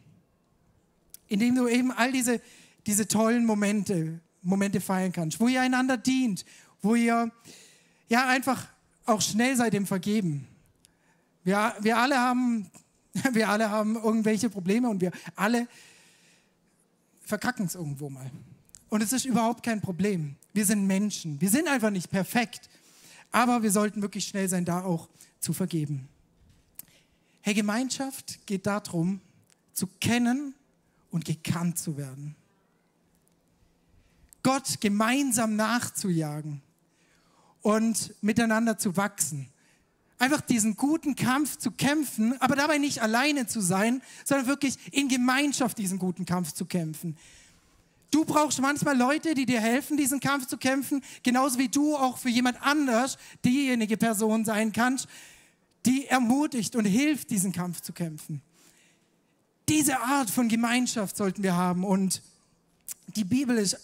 Indem 1.29 1.55
du 1.55 1.67
eben 1.67 1.93
all 1.93 2.13
diese, 2.13 2.41
diese 2.87 3.09
tollen 3.09 3.45
Momente, 3.45 4.21
Momente 4.43 4.81
feiern 4.81 5.13
kannst, 5.13 5.41
wo 5.41 5.49
ihr 5.49 5.61
einander 5.61 5.97
dient, 5.97 6.45
wo 6.83 6.95
ihr 6.95 7.33
ja 8.09 8.29
einfach 8.29 8.69
auch 9.07 9.21
schnell 9.21 9.57
seid 9.57 9.75
im 9.75 9.87
Vergeben. 9.87 10.47
Wir, 11.43 11.75
wir, 11.81 11.97
alle 11.97 12.19
haben, 12.19 12.71
wir 13.33 13.49
alle 13.49 13.71
haben 13.71 13.97
irgendwelche 13.97 14.51
Probleme 14.51 14.89
und 14.89 15.01
wir 15.01 15.13
alle 15.35 15.69
verkacken 17.21 17.67
es 17.67 17.75
irgendwo 17.75 18.09
mal. 18.11 18.31
Und 18.89 19.03
es 19.03 19.13
ist 19.13 19.25
überhaupt 19.25 19.63
kein 19.63 19.81
Problem. 19.81 20.37
Wir 20.53 20.65
sind 20.65 20.87
Menschen. 20.87 21.41
Wir 21.41 21.51
sind 21.51 21.69
einfach 21.69 21.91
nicht 21.91 22.11
perfekt. 22.11 22.69
Aber 23.33 23.63
wir 23.63 23.71
sollten 23.71 24.03
wirklich 24.03 24.27
schnell 24.27 24.49
sein, 24.49 24.65
da 24.65 24.83
auch 24.83 25.09
zu 25.41 25.53
vergeben. 25.53 26.09
Hey, 27.43 27.55
Gemeinschaft 27.55 28.47
geht 28.47 28.67
darum, 28.67 29.21
zu 29.73 29.87
kennen 30.01 30.55
und 31.11 31.25
gekannt 31.25 31.79
zu 31.79 31.97
werden. 31.97 32.35
Gott 34.43 34.81
gemeinsam 34.81 35.57
nachzujagen 35.57 36.63
und 37.63 38.15
miteinander 38.23 38.79
zu 38.79 38.97
wachsen. 38.97 39.49
Einfach 40.19 40.41
diesen 40.41 40.77
guten 40.77 41.15
Kampf 41.15 41.59
zu 41.59 41.73
kämpfen, 41.73 42.41
aber 42.41 42.57
dabei 42.57 42.79
nicht 42.79 43.03
alleine 43.03 43.47
zu 43.47 43.61
sein, 43.61 44.03
sondern 44.25 44.47
wirklich 44.47 44.79
in 44.93 45.09
Gemeinschaft 45.09 45.79
diesen 45.79 45.99
guten 45.99 46.25
Kampf 46.25 46.53
zu 46.53 46.65
kämpfen. 46.65 47.17
Du 48.11 48.25
brauchst 48.25 48.61
manchmal 48.61 48.97
Leute, 48.97 49.35
die 49.35 49.47
dir 49.47 49.61
helfen, 49.61 49.97
diesen 49.97 50.21
Kampf 50.21 50.47
zu 50.47 50.57
kämpfen, 50.57 51.03
genauso 51.23 51.59
wie 51.59 51.69
du 51.69 51.97
auch 51.97 52.19
für 52.19 52.29
jemand 52.29 52.63
anders 52.63 53.19
diejenige 53.45 53.97
Person 53.97 54.45
sein 54.45 54.73
kannst, 54.73 55.09
die 55.85 56.07
ermutigt 56.07 56.77
und 56.77 56.85
hilft, 56.85 57.31
diesen 57.31 57.53
Kampf 57.53 57.81
zu 57.81 57.93
kämpfen. 57.93 58.43
Diese 59.69 60.01
Art 60.01 60.31
von 60.31 60.49
Gemeinschaft 60.49 61.17
sollten 61.17 61.43
wir 61.43 61.57
haben 61.57 61.85
und 61.85 62.23
die 63.09 63.25
Bibel 63.25 63.57
ist, 63.59 63.77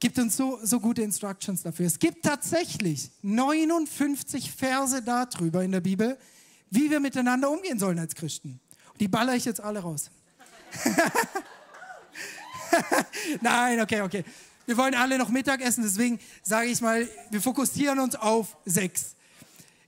gibt 0.00 0.18
uns 0.18 0.36
so, 0.36 0.58
so 0.62 0.80
gute 0.80 1.02
Instructions 1.02 1.62
dafür. 1.62 1.86
Es 1.86 1.98
gibt 1.98 2.24
tatsächlich 2.24 3.10
59 3.22 4.50
Verse 4.50 5.02
darüber 5.02 5.62
in 5.62 5.72
der 5.72 5.80
Bibel, 5.80 6.18
wie 6.70 6.90
wir 6.90 7.00
miteinander 7.00 7.50
umgehen 7.50 7.78
sollen 7.78 7.98
als 7.98 8.14
Christen. 8.14 8.60
Und 8.92 9.00
die 9.00 9.08
baller 9.08 9.36
ich 9.36 9.44
jetzt 9.44 9.60
alle 9.60 9.80
raus. 9.80 10.10
Nein, 13.40 13.80
okay, 13.80 14.00
okay. 14.02 14.24
Wir 14.66 14.76
wollen 14.76 14.94
alle 14.94 15.18
noch 15.18 15.28
Mittag 15.28 15.60
essen, 15.60 15.82
deswegen 15.82 16.18
sage 16.42 16.68
ich 16.68 16.80
mal, 16.80 17.08
wir 17.30 17.40
fokussieren 17.40 17.98
uns 17.98 18.14
auf 18.14 18.56
sechs. 18.64 19.16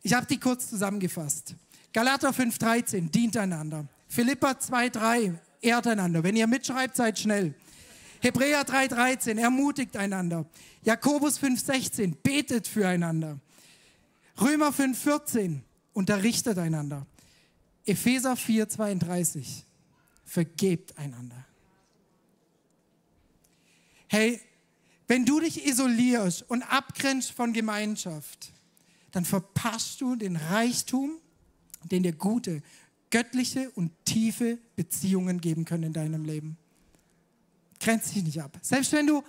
Ich 0.03 0.13
habe 0.13 0.27
die 0.27 0.39
kurz 0.39 0.69
zusammengefasst. 0.69 1.55
Galater 1.93 2.31
5,13, 2.31 3.11
dient 3.11 3.37
einander. 3.37 3.87
Philippa 4.09 4.51
2,3, 4.51 5.35
ehrt 5.61 5.87
einander. 5.87 6.23
Wenn 6.23 6.37
ihr 6.37 6.47
mitschreibt, 6.47 6.97
seid 6.97 7.19
schnell. 7.19 7.55
Hebräer 8.21 8.63
3,13, 8.63 9.39
ermutigt 9.39 9.97
einander. 9.97 10.45
Jakobus 10.83 11.39
5,16, 11.41 12.17
betet 12.23 12.67
füreinander. 12.67 13.39
Römer 14.41 14.71
5,14, 14.71 15.61
unterrichtet 15.93 16.59
einander. 16.59 17.07
Epheser 17.87 18.35
4,32, 18.35 19.63
vergebt 20.25 20.99
einander 20.99 21.45
hey, 24.15 24.41
wenn 25.09 25.27
du 25.27 25.41
dich 25.41 25.67
isolierst 25.67 26.49
und 26.49 26.63
abgrenzt 26.63 27.33
von 27.33 27.53
Gemeinschaft, 27.53 28.53
dann 29.11 29.25
verpasst 29.25 30.01
du 30.01 30.15
den 30.15 30.37
Reichtum, 30.37 31.19
den 31.83 32.05
dir 32.05 32.13
gute, 32.13 32.63
göttliche 33.11 33.71
und 33.73 33.91
tiefe 34.05 34.59
Beziehungen 34.77 35.41
geben 35.41 35.65
können 35.65 35.83
in 35.85 35.93
deinem 35.93 36.25
Leben. 36.25 36.57
Grenzt 37.81 38.15
dich 38.15 38.23
nicht 38.23 38.41
ab. 38.41 38.57
Selbst 38.63 38.93
wenn 38.93 39.09
du, 39.09 39.23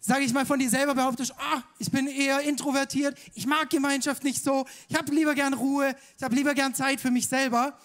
sage 0.00 0.24
ich 0.24 0.32
mal, 0.32 0.46
von 0.46 0.58
dir 0.58 0.70
selber 0.70 0.94
behauptest, 0.94 1.34
ah, 1.38 1.62
ich 1.78 1.90
bin 1.90 2.06
eher 2.06 2.40
introvertiert, 2.40 3.18
ich 3.34 3.46
mag 3.46 3.68
Gemeinschaft 3.68 4.24
nicht 4.24 4.42
so, 4.42 4.66
ich 4.88 4.96
habe 4.96 5.14
lieber 5.14 5.34
gern 5.34 5.52
Ruhe, 5.52 5.94
ich 6.16 6.22
habe 6.22 6.34
lieber 6.34 6.54
gern 6.54 6.74
Zeit 6.74 6.98
für 6.98 7.10
mich 7.10 7.28
selber, 7.28 7.78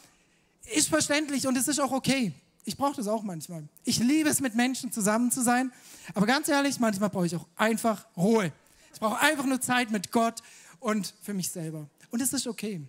ist 0.74 0.88
verständlich 0.88 1.48
und 1.48 1.58
es 1.58 1.68
ist 1.68 1.80
auch 1.80 1.92
okay. 1.92 2.34
Ich 2.70 2.78
brauche 2.78 2.98
das 2.98 3.08
auch 3.08 3.24
manchmal. 3.24 3.68
Ich 3.84 3.98
liebe 3.98 4.30
es, 4.30 4.42
mit 4.42 4.54
Menschen 4.54 4.92
zusammen 4.92 5.32
zu 5.32 5.42
sein. 5.42 5.72
Aber 6.14 6.28
ganz 6.28 6.48
ehrlich, 6.50 6.80
manchmal 6.80 7.10
brauche 7.10 7.26
ich 7.26 7.36
auch 7.36 7.48
einfach 7.56 8.06
Ruhe. 8.16 8.54
Ich 8.94 9.00
brauche 9.00 9.18
einfach 9.18 9.46
nur 9.46 9.60
Zeit 9.60 9.90
mit 9.90 10.12
Gott 10.12 10.44
und 10.80 11.16
für 11.24 11.34
mich 11.34 11.50
selber. 11.50 11.90
Und 12.12 12.22
es 12.22 12.32
ist 12.32 12.46
okay. 12.46 12.80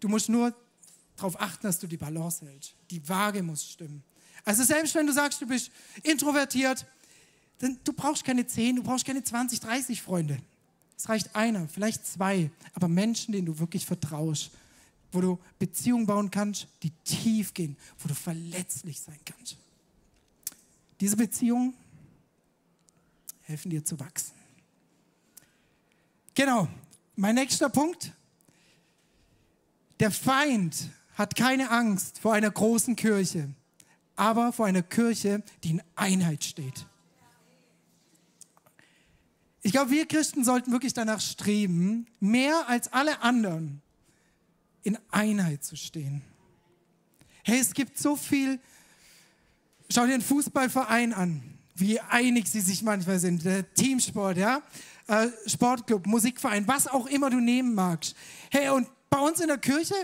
Du 0.00 0.08
musst 0.08 0.28
nur 0.28 0.52
darauf 1.14 1.40
achten, 1.40 1.68
dass 1.68 1.78
du 1.78 1.86
die 1.86 1.98
Balance 1.98 2.44
hältst. 2.44 2.74
Die 2.90 3.08
Waage 3.08 3.44
muss 3.44 3.64
stimmen. 3.64 4.02
Also 4.44 4.64
selbst 4.64 4.92
wenn 4.96 5.06
du 5.06 5.12
sagst, 5.12 5.40
du 5.40 5.46
bist 5.46 5.70
introvertiert, 6.02 6.84
dann 7.58 7.78
du 7.84 7.92
brauchst 7.92 8.24
keine 8.24 8.44
10, 8.44 8.74
du 8.74 8.82
brauchst 8.82 9.04
keine 9.06 9.22
20, 9.22 9.60
30 9.60 10.02
Freunde. 10.02 10.36
Es 10.96 11.08
reicht 11.08 11.36
einer, 11.36 11.68
vielleicht 11.68 12.04
zwei, 12.04 12.50
aber 12.74 12.88
Menschen, 12.88 13.30
denen 13.30 13.46
du 13.46 13.60
wirklich 13.60 13.86
vertraust 13.86 14.50
wo 15.12 15.20
du 15.20 15.38
Beziehungen 15.58 16.06
bauen 16.06 16.30
kannst, 16.30 16.68
die 16.82 16.90
tief 17.04 17.54
gehen, 17.54 17.76
wo 17.98 18.08
du 18.08 18.14
verletzlich 18.14 19.00
sein 19.00 19.18
kannst. 19.24 19.56
Diese 21.00 21.16
Beziehungen 21.16 21.74
helfen 23.42 23.70
dir 23.70 23.84
zu 23.84 23.98
wachsen. 23.98 24.34
Genau, 26.34 26.68
mein 27.16 27.34
nächster 27.34 27.68
Punkt. 27.68 28.12
Der 29.98 30.10
Feind 30.10 30.90
hat 31.14 31.36
keine 31.36 31.70
Angst 31.70 32.18
vor 32.18 32.32
einer 32.32 32.50
großen 32.50 32.96
Kirche, 32.96 33.50
aber 34.16 34.52
vor 34.52 34.66
einer 34.66 34.82
Kirche, 34.82 35.42
die 35.62 35.70
in 35.70 35.82
Einheit 35.96 36.44
steht. 36.44 36.86
Ich 39.62 39.72
glaube, 39.72 39.90
wir 39.90 40.06
Christen 40.06 40.44
sollten 40.44 40.72
wirklich 40.72 40.94
danach 40.94 41.20
streben, 41.20 42.06
mehr 42.18 42.68
als 42.68 42.92
alle 42.92 43.20
anderen 43.20 43.82
in 44.82 44.98
Einheit 45.10 45.64
zu 45.64 45.76
stehen. 45.76 46.22
Hey, 47.42 47.58
es 47.58 47.72
gibt 47.72 47.98
so 47.98 48.16
viel. 48.16 48.58
Schau 49.90 50.02
dir 50.02 50.12
den 50.12 50.22
Fußballverein 50.22 51.12
an, 51.12 51.42
wie 51.74 52.00
einig 52.00 52.48
sie 52.48 52.60
sich 52.60 52.82
manchmal 52.82 53.18
sind. 53.18 53.44
Der 53.44 53.72
Teamsport, 53.74 54.36
ja, 54.36 54.62
äh, 55.06 55.28
Sportclub, 55.46 56.06
Musikverein, 56.06 56.68
was 56.68 56.86
auch 56.86 57.06
immer 57.06 57.30
du 57.30 57.40
nehmen 57.40 57.74
magst. 57.74 58.14
Hey, 58.50 58.68
und 58.68 58.88
bei 59.08 59.18
uns 59.18 59.40
in 59.40 59.48
der 59.48 59.58
Kirche, 59.58 59.94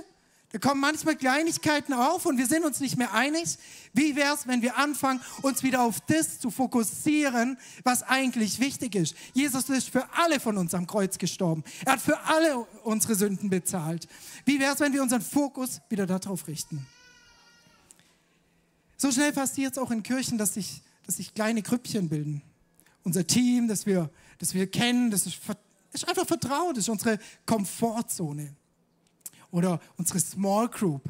da 0.53 0.59
kommen 0.59 0.81
manchmal 0.81 1.17
Kleinigkeiten 1.17 1.93
auf 1.93 2.25
und 2.25 2.39
wir 2.39 2.47
sind 2.47 2.65
uns 2.65 2.79
nicht 2.79 2.97
mehr 2.97 3.13
einig. 3.13 3.59
Wie 3.93 4.15
wäre 4.15 4.35
es, 4.35 4.47
wenn 4.47 4.63
wir 4.63 4.79
anfangen, 4.79 5.21
uns 5.43 5.65
wieder 5.65 5.83
auf 5.83 6.01
das 6.03 6.39
zu 6.39 6.51
fokussieren, 6.51 7.59
was 7.83 8.05
eigentlich 8.05 8.61
wichtig 8.61 8.95
ist? 8.95 9.17
Jesus 9.35 9.69
ist 9.69 9.91
für 9.91 10.09
alle 10.15 10.39
von 10.39 10.57
uns 10.57 10.73
am 10.73 10.87
Kreuz 10.87 11.19
gestorben. 11.19 11.65
Er 11.85 11.95
hat 11.95 12.01
für 12.01 12.19
alle 12.21 12.59
unsere 12.85 13.17
Sünden 13.17 13.51
bezahlt. 13.51 14.07
Wie 14.45 14.61
wäre 14.61 14.73
es, 14.73 14.81
wenn 14.81 14.93
wir 14.93 15.03
unseren 15.03 15.21
Fokus 15.21 15.81
wieder 15.89 16.07
darauf 16.07 16.47
richten? 16.47 16.87
So 18.97 19.11
schnell 19.11 19.33
passiert 19.33 19.73
es 19.73 19.79
auch 19.79 19.91
in 19.91 20.05
Kirchen, 20.05 20.39
dass 20.39 20.55
sich, 20.55 20.81
dass 21.05 21.17
sich 21.17 21.35
kleine 21.35 21.63
Grüppchen 21.63 22.09
bilden. 22.09 22.41
Unser 23.03 23.27
Team, 23.27 23.67
das 23.67 23.85
wir, 23.85 24.11
das 24.39 24.55
wir 24.55 24.71
kennen, 24.71 25.11
das 25.11 25.27
ist, 25.27 25.41
ist 25.93 26.09
einfach 26.09 26.27
vertraut, 26.27 26.77
das 26.77 26.85
ist 26.85 26.89
unsere 26.89 27.19
Komfortzone 27.45 28.55
oder 29.51 29.81
unsere 29.97 30.21
Small 30.21 30.69
Group. 30.69 31.03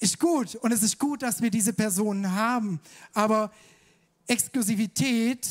Ist 0.00 0.18
gut 0.20 0.54
und 0.56 0.72
es 0.72 0.82
ist 0.82 0.98
gut, 0.98 1.22
dass 1.22 1.42
wir 1.42 1.50
diese 1.50 1.72
Personen 1.72 2.32
haben, 2.32 2.80
aber 3.14 3.50
Exklusivität 4.28 5.48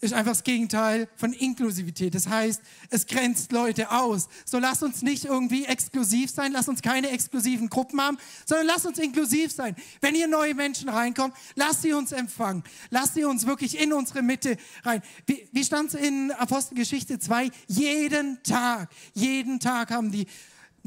ist 0.00 0.14
einfach 0.14 0.32
das 0.32 0.44
Gegenteil 0.44 1.08
von 1.16 1.32
Inklusivität. 1.32 2.14
Das 2.14 2.28
heißt, 2.28 2.62
es 2.90 3.06
grenzt 3.06 3.50
Leute 3.50 3.90
aus. 3.90 4.28
So 4.44 4.58
lass 4.58 4.82
uns 4.82 5.02
nicht 5.02 5.24
irgendwie 5.24 5.64
exklusiv 5.64 6.30
sein, 6.30 6.52
lass 6.52 6.68
uns 6.68 6.82
keine 6.82 7.10
exklusiven 7.10 7.68
Gruppen 7.68 8.00
haben, 8.00 8.16
sondern 8.46 8.68
lass 8.68 8.86
uns 8.86 8.98
inklusiv 8.98 9.50
sein. 9.50 9.74
Wenn 10.00 10.14
hier 10.14 10.28
neue 10.28 10.54
Menschen 10.54 10.88
reinkommen, 10.88 11.32
lass 11.56 11.82
sie 11.82 11.92
uns 11.92 12.12
empfangen. 12.12 12.62
Lass 12.90 13.14
sie 13.14 13.24
uns 13.24 13.46
wirklich 13.46 13.80
in 13.80 13.92
unsere 13.92 14.22
Mitte 14.22 14.56
rein. 14.84 15.02
Wie, 15.26 15.48
wie 15.50 15.64
stand 15.64 15.92
es 15.92 16.00
in 16.00 16.30
Apostelgeschichte 16.30 17.18
2? 17.18 17.50
Jeden 17.66 18.40
Tag, 18.44 18.90
jeden 19.14 19.58
Tag 19.58 19.90
haben 19.90 20.12
die 20.12 20.26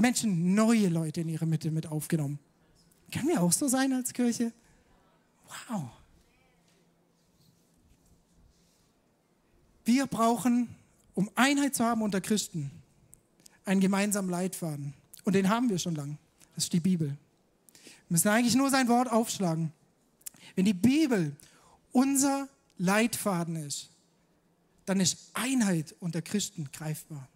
Menschen 0.01 0.53
neue 0.53 0.89
Leute 0.89 1.21
in 1.21 1.29
ihre 1.29 1.45
Mitte 1.45 1.71
mit 1.71 1.87
aufgenommen. 1.87 2.39
Können 3.11 3.27
wir 3.27 3.41
auch 3.41 3.51
so 3.51 3.67
sein 3.67 3.93
als 3.93 4.13
Kirche? 4.13 4.51
Wow. 5.47 5.89
Wir 9.83 10.07
brauchen, 10.07 10.75
um 11.13 11.29
Einheit 11.35 11.75
zu 11.75 11.83
haben 11.83 12.01
unter 12.01 12.21
Christen, 12.21 12.71
einen 13.65 13.81
gemeinsamen 13.81 14.29
Leitfaden. 14.29 14.93
Und 15.23 15.33
den 15.33 15.49
haben 15.49 15.69
wir 15.69 15.79
schon 15.79 15.95
lange. 15.95 16.17
Das 16.55 16.65
ist 16.65 16.73
die 16.73 16.79
Bibel. 16.79 17.07
Wir 17.07 17.87
müssen 18.09 18.29
eigentlich 18.29 18.55
nur 18.55 18.69
sein 18.69 18.87
Wort 18.87 19.11
aufschlagen. 19.11 19.71
Wenn 20.55 20.65
die 20.65 20.73
Bibel 20.73 21.35
unser 21.91 22.47
Leitfaden 22.77 23.55
ist, 23.55 23.89
dann 24.85 24.99
ist 24.99 25.31
Einheit 25.33 25.95
unter 25.99 26.21
Christen 26.21 26.69
greifbar. 26.71 27.27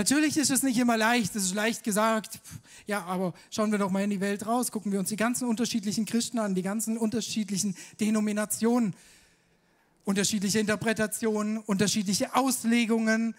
Natürlich 0.00 0.38
ist 0.38 0.50
es 0.50 0.62
nicht 0.62 0.78
immer 0.78 0.96
leicht, 0.96 1.36
es 1.36 1.44
ist 1.44 1.54
leicht 1.54 1.84
gesagt. 1.84 2.40
Ja, 2.86 3.04
aber 3.04 3.34
schauen 3.50 3.70
wir 3.70 3.78
doch 3.78 3.90
mal 3.90 4.02
in 4.02 4.08
die 4.08 4.22
Welt 4.22 4.46
raus, 4.46 4.72
gucken 4.72 4.92
wir 4.92 4.98
uns 4.98 5.10
die 5.10 5.16
ganzen 5.16 5.46
unterschiedlichen 5.46 6.06
Christen 6.06 6.38
an, 6.38 6.54
die 6.54 6.62
ganzen 6.62 6.96
unterschiedlichen 6.96 7.76
Denominationen, 8.00 8.94
unterschiedliche 10.06 10.58
Interpretationen, 10.58 11.58
unterschiedliche 11.58 12.34
Auslegungen. 12.34 13.34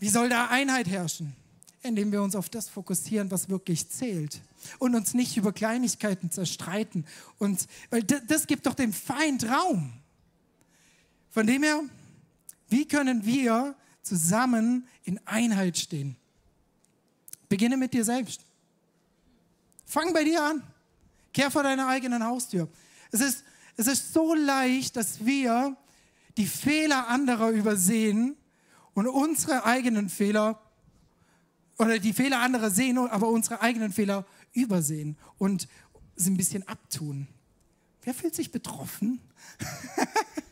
Wie 0.00 0.08
soll 0.08 0.30
da 0.30 0.48
Einheit 0.48 0.88
herrschen? 0.88 1.36
Indem 1.80 2.10
wir 2.10 2.22
uns 2.22 2.34
auf 2.34 2.48
das 2.48 2.68
fokussieren, 2.68 3.30
was 3.30 3.48
wirklich 3.48 3.88
zählt 3.88 4.40
und 4.80 4.96
uns 4.96 5.14
nicht 5.14 5.36
über 5.36 5.52
Kleinigkeiten 5.52 6.32
zerstreiten. 6.32 7.06
Und 7.38 7.68
weil 7.90 8.02
das, 8.02 8.48
gibt 8.48 8.66
doch 8.66 8.74
dem 8.74 8.92
Feind 8.92 9.48
Raum. 9.48 9.92
Von 11.30 11.46
dem 11.46 11.62
her, 11.62 11.82
wie 12.68 12.88
können 12.88 13.24
wir 13.24 13.76
zusammen 14.06 14.86
in 15.04 15.20
Einheit 15.26 15.76
stehen? 15.76 16.16
Beginne 17.48 17.76
mit 17.76 17.92
dir 17.92 18.04
selbst. 18.04 18.40
Fang 19.84 20.12
bei 20.12 20.24
dir 20.24 20.42
an. 20.42 20.62
Kehr 21.32 21.50
vor 21.50 21.62
deiner 21.62 21.88
eigenen 21.88 22.24
Haustür. 22.24 22.68
Es 23.12 23.20
ist, 23.20 23.44
es 23.76 23.86
ist 23.86 24.12
so 24.12 24.34
leicht, 24.34 24.96
dass 24.96 25.24
wir 25.24 25.76
die 26.36 26.46
Fehler 26.46 27.08
anderer 27.08 27.50
übersehen 27.50 28.36
und 28.94 29.06
unsere 29.06 29.64
eigenen 29.64 30.08
Fehler 30.08 30.60
oder 31.78 31.98
die 31.98 32.12
Fehler 32.12 32.40
anderer 32.40 32.70
sehen, 32.70 32.98
aber 32.98 33.28
unsere 33.28 33.60
eigenen 33.60 33.92
Fehler 33.92 34.24
übersehen 34.52 35.16
und 35.38 35.68
sie 36.16 36.30
ein 36.30 36.36
bisschen 36.36 36.66
abtun. 36.66 37.28
Wer 38.02 38.14
fühlt 38.14 38.34
sich 38.34 38.50
betroffen? 38.50 39.20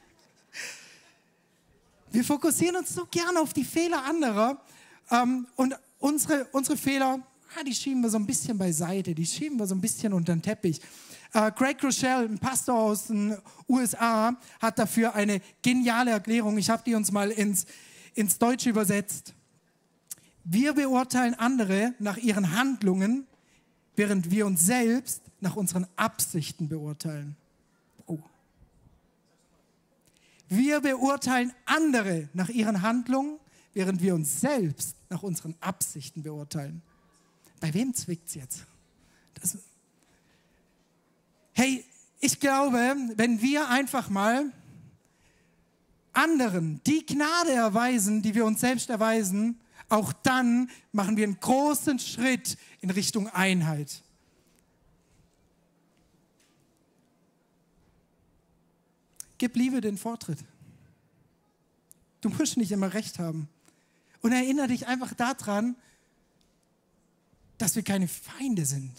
Wir 2.15 2.23
fokussieren 2.23 2.77
uns 2.77 2.95
so 2.95 3.07
gerne 3.11 3.41
auf 3.41 3.53
die 3.53 3.65
Fehler 3.65 4.05
anderer 4.05 4.63
ähm, 5.11 5.49
und 5.57 5.77
unsere, 5.99 6.45
unsere 6.53 6.77
Fehler, 6.77 7.19
ah, 7.59 7.65
die 7.65 7.75
schieben 7.75 8.03
wir 8.03 8.09
so 8.09 8.19
ein 8.19 8.25
bisschen 8.25 8.57
beiseite, 8.57 9.17
die 9.17 9.27
schieben 9.27 9.59
wir 9.59 9.67
so 9.67 9.75
ein 9.75 9.81
bisschen 9.81 10.13
unter 10.13 10.33
den 10.33 10.41
Teppich. 10.41 10.81
Äh, 11.33 11.51
Craig 11.51 11.83
Rochelle, 11.83 12.29
ein 12.29 12.39
Pastor 12.39 12.77
aus 12.77 13.09
den 13.09 13.37
USA, 13.69 14.37
hat 14.61 14.79
dafür 14.79 15.13
eine 15.17 15.41
geniale 15.61 16.13
Erklärung. 16.13 16.57
Ich 16.57 16.71
habe 16.71 16.85
die 16.87 16.95
uns 16.95 17.11
mal 17.11 17.33
ins, 17.33 17.67
ins 18.15 18.39
Deutsche 18.39 18.71
übersetzt. 18.71 19.35
Wir 20.45 20.73
beurteilen 20.73 21.35
andere 21.35 21.95
nach 21.99 22.19
ihren 22.19 22.57
Handlungen, 22.57 23.27
während 23.97 24.31
wir 24.31 24.47
uns 24.47 24.65
selbst 24.65 25.21
nach 25.41 25.57
unseren 25.57 25.89
Absichten 25.97 26.69
beurteilen. 26.69 27.35
Wir 30.57 30.81
beurteilen 30.81 31.53
andere 31.65 32.29
nach 32.33 32.49
ihren 32.49 32.83
Handlungen, 32.83 33.39
während 33.73 34.01
wir 34.03 34.15
uns 34.15 34.41
selbst 34.41 34.97
nach 35.11 35.23
unseren 35.23 35.55
Absichten 35.61 36.23
beurteilen. 36.23 36.83
Bei 37.61 37.73
wem 37.75 37.95
zwickt 37.95 38.29
es 38.29 38.35
jetzt? 38.35 38.67
Das 39.35 39.59
hey, 41.53 41.85
ich 42.21 42.41
glaube, 42.41 42.79
wenn 43.17 43.41
wir 43.41 43.69
einfach 43.69 44.09
mal 44.09 44.51
anderen 46.13 46.81
die 46.87 47.05
Gnade 47.05 47.53
erweisen, 47.53 48.23
die 48.23 48.35
wir 48.35 48.45
uns 48.45 48.61
selbst 48.61 48.91
erweisen, 48.91 49.61
auch 49.89 50.13
dann 50.13 50.71
machen 50.93 51.17
wir 51.17 51.25
einen 51.25 51.41
großen 51.41 51.99
Schritt 51.99 52.57
in 52.81 52.91
Richtung 52.91 53.29
Einheit. 53.29 54.04
Gib 59.45 59.57
Liebe 59.57 59.83
den 59.83 59.99
Vortritt. 59.99 60.39
Du 62.23 62.31
musst 62.31 62.57
nicht 62.57 62.73
immer 62.73 62.95
recht 62.95 63.19
haben. 63.19 63.47
Und 64.23 64.33
erinnere 64.33 64.69
dich 64.69 64.87
einfach 64.87 65.13
daran, 65.13 65.77
dass 67.59 67.77
wir 67.77 67.83
keine 67.83 68.09
Feinde 68.09 68.65
sind. 68.65 68.91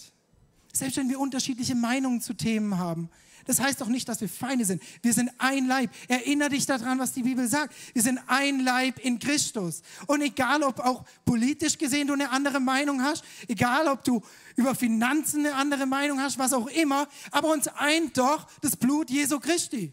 Selbst 0.72 0.98
wenn 0.98 1.10
wir 1.10 1.20
unterschiedliche 1.20 1.74
Meinungen 1.74 2.22
zu 2.22 2.36
Themen 2.36 2.78
haben. 2.78 3.10
Das 3.48 3.60
heißt 3.60 3.82
doch 3.82 3.88
nicht, 3.88 4.08
dass 4.08 4.22
wir 4.22 4.30
Feinde 4.30 4.66
sind. 4.66 4.84
Wir 5.02 5.14
sind 5.14 5.32
ein 5.40 5.66
Leib. 5.66 5.90
Erinnere 6.08 6.50
dich 6.50 6.68
daran, 6.68 7.00
was 7.00 7.14
die 7.14 7.24
Bibel 7.24 7.48
sagt. 7.48 7.74
Wir 7.96 8.04
sind 8.04 8.20
ein 8.28 8.60
Leib 8.60 9.00
in 9.00 9.18
Christus. 9.18 9.82
Und 10.06 10.22
egal, 10.22 10.62
ob 10.62 10.80
auch 10.80 11.06
politisch 11.26 11.80
gesehen 11.80 12.06
du 12.06 12.14
eine 12.14 12.30
andere 12.30 12.60
Meinung 12.60 13.02
hast, 13.02 13.24
egal, 13.48 13.88
ob 13.88 14.04
du 14.04 14.22
über 14.58 14.76
Finanzen 14.76 15.44
eine 15.44 15.56
andere 15.56 15.88
Meinung 15.88 16.22
hast, 16.22 16.38
was 16.38 16.54
auch 16.54 16.68
immer, 16.68 17.08
aber 17.32 17.52
uns 17.52 17.68
eint 17.68 18.16
doch 18.20 18.46
das 18.62 18.76
Blut 18.76 19.10
Jesu 19.10 19.40
Christi. 19.40 19.92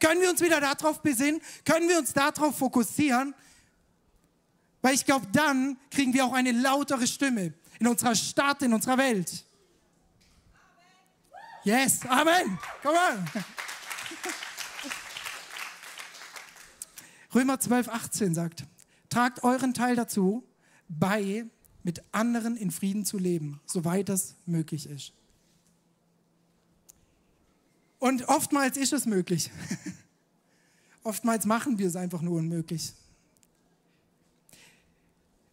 Können 0.00 0.20
wir 0.20 0.30
uns 0.30 0.40
wieder 0.40 0.60
darauf 0.60 1.00
besinnen? 1.02 1.40
Können 1.64 1.88
wir 1.88 1.98
uns 1.98 2.12
darauf 2.12 2.56
fokussieren? 2.56 3.34
Weil 4.82 4.94
ich 4.94 5.04
glaube, 5.04 5.26
dann 5.32 5.78
kriegen 5.90 6.12
wir 6.12 6.24
auch 6.26 6.32
eine 6.34 6.52
lautere 6.52 7.06
Stimme 7.06 7.54
in 7.78 7.86
unserer 7.86 8.14
Stadt, 8.14 8.62
in 8.62 8.74
unserer 8.74 8.98
Welt. 8.98 9.44
Yes, 11.64 12.00
Amen. 12.06 12.58
Come 12.82 12.98
on. 12.98 13.24
Römer 17.34 17.58
12, 17.58 17.88
18 17.88 18.34
sagt, 18.34 18.64
tragt 19.08 19.42
euren 19.42 19.72
Teil 19.74 19.96
dazu 19.96 20.46
bei, 20.88 21.46
mit 21.82 22.02
anderen 22.12 22.56
in 22.56 22.70
Frieden 22.70 23.04
zu 23.04 23.18
leben, 23.18 23.60
soweit 23.66 24.08
das 24.08 24.36
möglich 24.46 24.88
ist. 24.88 25.12
Und 28.04 28.28
oftmals 28.28 28.76
ist 28.76 28.92
es 28.92 29.06
möglich. 29.06 29.50
oftmals 31.04 31.46
machen 31.46 31.78
wir 31.78 31.86
es 31.86 31.96
einfach 31.96 32.20
nur 32.20 32.36
unmöglich. 32.36 32.92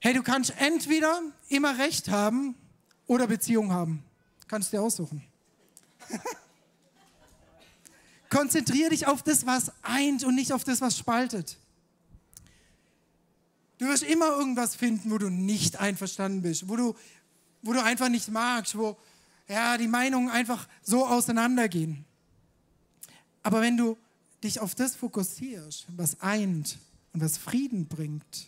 Hey, 0.02 0.14
du 0.14 0.22
kannst 0.22 0.54
entweder 0.58 1.22
immer 1.48 1.78
Recht 1.78 2.10
haben 2.10 2.56
oder 3.08 3.28
Beziehung 3.28 3.72
haben. 3.72 4.04
Kannst 4.50 4.74
du 4.74 4.76
dir 4.76 4.84
aussuchen. 4.84 5.24
Konzentriere 8.30 8.90
dich 8.90 9.08
auf 9.08 9.24
das, 9.24 9.46
was 9.46 9.72
eint 9.82 10.26
und 10.26 10.36
nicht 10.36 10.52
auf 10.52 10.66
das, 10.66 10.82
was 10.82 10.98
spaltet. 10.98 11.58
Du 13.78 13.86
wirst 13.86 14.04
immer 14.04 14.28
irgendwas 14.28 14.76
finden, 14.76 15.10
wo 15.10 15.18
du 15.18 15.30
nicht 15.30 15.80
einverstanden 15.80 16.42
bist, 16.42 16.68
wo 16.68 16.76
du, 16.76 16.96
wo 17.62 17.72
du 17.72 17.82
einfach 17.82 18.10
nicht 18.10 18.28
magst, 18.28 18.78
wo 18.78 18.98
ja, 19.48 19.78
die 19.78 19.88
Meinungen 19.88 20.30
einfach 20.30 20.68
so 20.84 21.08
auseinandergehen. 21.08 22.06
Aber 23.44 23.62
wenn 23.62 23.78
du 23.78 23.98
dich 24.44 24.60
auf 24.60 24.76
das 24.76 24.96
fokussierst, 24.96 25.88
was 25.96 26.20
eint 26.22 26.78
und 27.14 27.22
was 27.22 27.38
Frieden 27.38 27.88
bringt, 27.88 28.48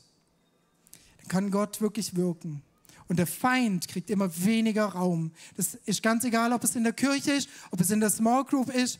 dann 1.17 1.27
kann 1.27 1.51
Gott 1.51 1.81
wirklich 1.81 2.15
wirken. 2.15 2.61
Und 3.07 3.17
der 3.17 3.27
Feind 3.27 3.87
kriegt 3.87 4.09
immer 4.09 4.31
weniger 4.43 4.85
Raum. 4.85 5.31
Das 5.55 5.75
ist 5.85 6.01
ganz 6.01 6.23
egal, 6.23 6.53
ob 6.53 6.63
es 6.63 6.75
in 6.75 6.83
der 6.83 6.93
Kirche 6.93 7.33
ist, 7.33 7.49
ob 7.71 7.81
es 7.81 7.91
in 7.91 7.99
der 7.99 8.09
Small 8.09 8.45
Group 8.45 8.69
ist. 8.73 8.99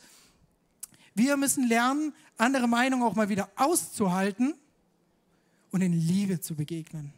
Wir 1.15 1.38
müssen 1.38 1.67
lernen, 1.67 2.13
andere 2.38 2.67
Meinungen 2.67 3.03
auch 3.03 3.15
mal 3.15 3.29
wieder 3.29 3.49
auszuhalten 3.56 4.56
und 5.71 5.82
in 5.82 5.93
Liebe 5.93 6.41
zu 6.41 6.56
begegnen. 6.56 7.13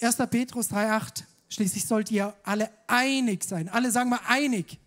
1. 0.00 0.16
Petrus 0.30 0.70
3,8. 0.70 1.24
Schließlich 1.48 1.86
sollt 1.86 2.10
ihr 2.10 2.34
alle 2.42 2.70
einig 2.86 3.44
sein. 3.44 3.68
Alle 3.68 3.90
sagen 3.90 4.10
mal 4.10 4.20
einig. 4.26 4.78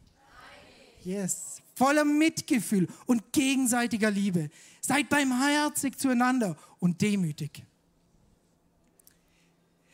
Yes. 1.07 1.61
Voller 1.73 2.03
Mitgefühl 2.03 2.89
und 3.05 3.31
gegenseitiger 3.31 4.11
Liebe. 4.11 4.49
Seid 4.81 5.07
barmherzig 5.07 5.97
zueinander 5.97 6.57
und 6.79 7.01
demütig. 7.01 7.63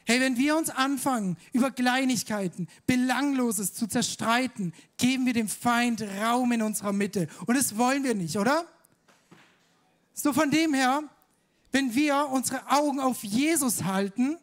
Hey, 0.05 0.19
wenn 0.19 0.37
wir 0.37 0.57
uns 0.57 0.71
anfangen, 0.71 1.37
über 1.51 1.69
Kleinigkeiten, 1.69 2.67
Belangloses 2.87 3.75
zu 3.75 3.85
zerstreiten, 3.85 4.73
geben 4.97 5.27
wir 5.27 5.33
dem 5.33 5.47
Feind 5.47 6.01
Raum 6.01 6.51
in 6.51 6.63
unserer 6.63 6.93
Mitte. 6.93 7.27
Und 7.45 7.57
das 7.59 7.77
wollen 7.77 8.03
wir 8.03 8.15
nicht, 8.15 8.35
oder? 8.35 8.65
So 10.15 10.33
von 10.33 10.49
dem 10.49 10.73
her, 10.73 11.03
wenn 11.71 11.93
wir 11.93 12.27
unsere 12.31 12.71
Augen 12.71 12.99
auf 12.99 13.23
Jesus 13.23 13.83
halten 13.83 14.37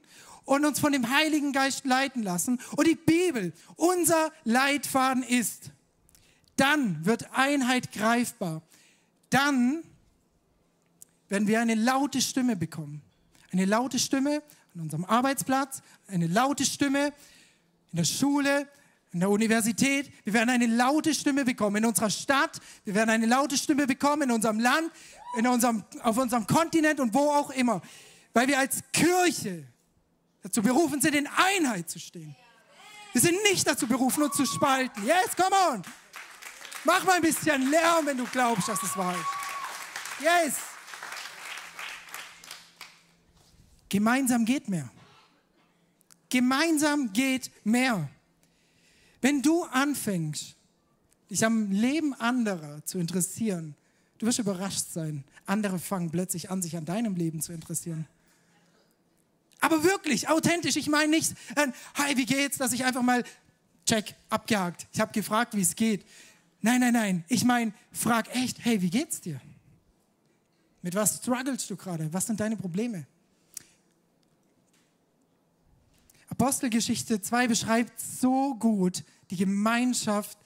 und 0.44 0.64
uns 0.64 0.78
von 0.78 0.92
dem 0.92 1.10
Heiligen 1.10 1.52
Geist 1.52 1.84
leiten 1.84 2.22
lassen 2.22 2.60
und 2.76 2.86
die 2.86 2.94
Bibel 2.94 3.52
unser 3.74 4.30
Leitfaden 4.44 5.24
ist, 5.24 5.72
dann 6.60 7.04
wird 7.06 7.32
Einheit 7.32 7.92
greifbar. 7.92 8.62
Dann 9.30 9.82
werden 11.28 11.48
wir 11.48 11.60
eine 11.60 11.74
laute 11.74 12.20
Stimme 12.20 12.56
bekommen. 12.56 13.00
Eine 13.52 13.64
laute 13.64 13.98
Stimme 13.98 14.42
an 14.74 14.82
unserem 14.82 15.04
Arbeitsplatz, 15.04 15.82
eine 16.06 16.26
laute 16.26 16.64
Stimme 16.64 17.12
in 17.92 17.96
der 17.96 18.04
Schule, 18.04 18.68
in 19.12 19.20
der 19.20 19.30
Universität. 19.30 20.12
Wir 20.24 20.34
werden 20.34 20.50
eine 20.50 20.66
laute 20.66 21.14
Stimme 21.14 21.44
bekommen 21.44 21.76
in 21.76 21.86
unserer 21.86 22.10
Stadt. 22.10 22.60
Wir 22.84 22.94
werden 22.94 23.10
eine 23.10 23.26
laute 23.26 23.56
Stimme 23.56 23.86
bekommen 23.86 24.22
in 24.22 24.30
unserem 24.30 24.60
Land, 24.60 24.90
in 25.36 25.46
unserem, 25.46 25.82
auf 26.02 26.16
unserem 26.18 26.46
Kontinent 26.46 27.00
und 27.00 27.14
wo 27.14 27.30
auch 27.30 27.50
immer. 27.50 27.80
Weil 28.32 28.46
wir 28.46 28.58
als 28.58 28.82
Kirche 28.92 29.64
dazu 30.42 30.62
berufen 30.62 31.00
sind, 31.00 31.14
in 31.14 31.26
Einheit 31.26 31.90
zu 31.90 31.98
stehen. 31.98 32.36
Wir 33.12 33.20
sind 33.20 33.42
nicht 33.50 33.66
dazu 33.66 33.88
berufen, 33.88 34.22
uns 34.22 34.36
zu 34.36 34.46
spalten. 34.46 35.04
Yes, 35.04 35.34
come 35.36 35.56
on. 35.72 35.82
Mach 36.84 37.04
mal 37.04 37.16
ein 37.16 37.22
bisschen 37.22 37.70
Lärm, 37.70 38.06
wenn 38.06 38.16
du 38.16 38.24
glaubst, 38.26 38.68
dass 38.68 38.82
es 38.82 38.96
wahr 38.96 39.14
ist. 39.14 40.22
Yes. 40.22 40.56
Gemeinsam 43.88 44.44
geht 44.44 44.68
mehr. 44.68 44.88
Gemeinsam 46.28 47.12
geht 47.12 47.50
mehr. 47.64 48.08
Wenn 49.20 49.42
du 49.42 49.64
anfängst, 49.64 50.54
dich 51.28 51.44
am 51.44 51.70
Leben 51.70 52.14
anderer 52.14 52.84
zu 52.84 52.98
interessieren, 52.98 53.74
du 54.18 54.26
wirst 54.26 54.38
überrascht 54.38 54.86
sein. 54.92 55.24
Andere 55.46 55.78
fangen 55.78 56.10
plötzlich 56.10 56.50
an, 56.50 56.62
sich 56.62 56.76
an 56.76 56.84
deinem 56.84 57.16
Leben 57.16 57.42
zu 57.42 57.52
interessieren. 57.52 58.06
Aber 59.60 59.84
wirklich, 59.84 60.28
authentisch. 60.28 60.76
Ich 60.76 60.88
meine 60.88 61.10
nicht, 61.10 61.32
äh, 61.56 61.68
hi, 61.94 62.16
wie 62.16 62.26
geht's, 62.26 62.56
dass 62.56 62.72
ich 62.72 62.84
einfach 62.84 63.02
mal, 63.02 63.24
check, 63.86 64.14
abgehakt. 64.30 64.86
Ich 64.92 65.00
habe 65.00 65.12
gefragt, 65.12 65.54
wie 65.54 65.60
es 65.60 65.76
geht. 65.76 66.06
Nein, 66.62 66.80
nein, 66.80 66.92
nein. 66.92 67.24
Ich 67.28 67.44
meine, 67.44 67.72
frag 67.92 68.34
echt, 68.34 68.64
hey, 68.64 68.80
wie 68.82 68.90
geht's 68.90 69.20
dir? 69.20 69.40
Mit 70.82 70.94
was 70.94 71.16
strugglest 71.16 71.68
du 71.70 71.76
gerade? 71.76 72.12
Was 72.12 72.26
sind 72.26 72.40
deine 72.40 72.56
Probleme? 72.56 73.06
Apostelgeschichte 76.28 77.20
2 77.20 77.48
beschreibt 77.48 78.00
so 78.00 78.54
gut 78.54 79.04
die 79.30 79.36
Gemeinschaft 79.36 80.38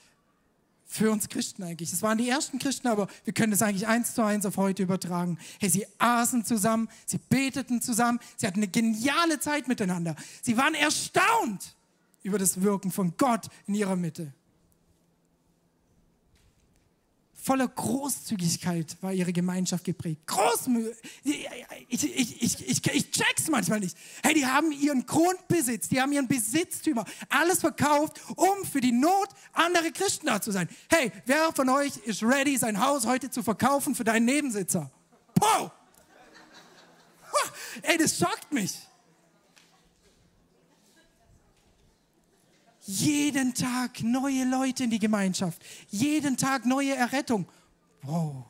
für 0.87 1.11
uns 1.11 1.29
Christen 1.29 1.63
eigentlich. 1.63 1.91
Das 1.91 2.03
waren 2.03 2.19
die 2.19 2.29
ersten 2.29 2.59
Christen, 2.59 2.89
aber 2.89 3.09
wir 3.25 3.33
können 3.33 3.51
das 3.51 3.63
eigentlich 3.63 3.87
eins 3.87 4.15
zu 4.15 4.23
eins 4.23 4.47
auf 4.47 4.57
heute 4.57 4.83
übertragen. 4.83 5.39
Hey, 5.61 5.69
sie 5.69 5.87
aßen 5.99 6.45
zusammen, 6.45 6.89
sie 7.07 7.19
beteten 7.29 7.81
zusammen, 7.81 8.21
sie 8.37 8.47
hatten 8.47 8.61
eine 8.61 8.69
geniale 8.69 9.41
Zeit 9.41 9.67
miteinander. 9.67 10.15
Sie 10.43 10.57
waren 10.57 10.75
erstaunt 10.75 11.75
über 12.23 12.39
das 12.39 12.61
Wirken 12.63 12.91
von 12.91 13.17
Gott 13.17 13.49
in 13.67 13.75
ihrer 13.75 13.97
Mitte. 13.97 14.33
Voller 17.45 17.69
Großzügigkeit 17.69 18.97
war 19.03 19.13
ihre 19.13 19.31
Gemeinschaft 19.31 19.85
geprägt. 19.85 20.27
Großmühe. 20.27 20.97
Ich, 21.23 21.47
ich, 21.91 22.43
ich, 22.43 22.67
ich, 22.67 22.87
ich 22.87 23.11
check's 23.11 23.51
manchmal 23.51 23.81
nicht. 23.81 23.95
Hey, 24.23 24.33
die 24.33 24.47
haben 24.47 24.73
ihren 24.73 25.05
Grundbesitz, 25.05 25.91
die 25.91 26.01
haben 26.01 26.11
ihren 26.13 26.27
Besitztümer, 26.27 27.05
alles 27.29 27.61
verkauft, 27.61 28.19
um 28.37 28.65
für 28.65 28.81
die 28.81 28.93
Not 28.93 29.29
anderer 29.53 29.91
Christen 29.91 30.25
da 30.25 30.41
zu 30.41 30.53
sein. 30.53 30.71
Hey, 30.89 31.13
wer 31.27 31.53
von 31.53 31.69
euch 31.69 31.99
ist 32.07 32.23
ready, 32.23 32.57
sein 32.57 32.81
Haus 32.81 33.05
heute 33.05 33.29
zu 33.29 33.43
verkaufen 33.43 33.95
für 33.95 34.05
deinen 34.05 34.25
Nebensitzer? 34.25 34.91
Pow! 35.35 35.71
Ey, 37.83 37.99
das 37.99 38.17
schockt 38.17 38.53
mich. 38.53 38.73
Jeden 42.87 43.55
Tag 43.55 44.03
neue 44.03 44.45
Leute 44.45 44.85
in 44.85 44.91
die 44.91 44.99
Gemeinschaft. 44.99 45.63
Jeden 45.91 46.37
Tag 46.37 46.67
neue 46.67 46.95
Errettung. 46.95 47.47
Wow. 48.03 48.45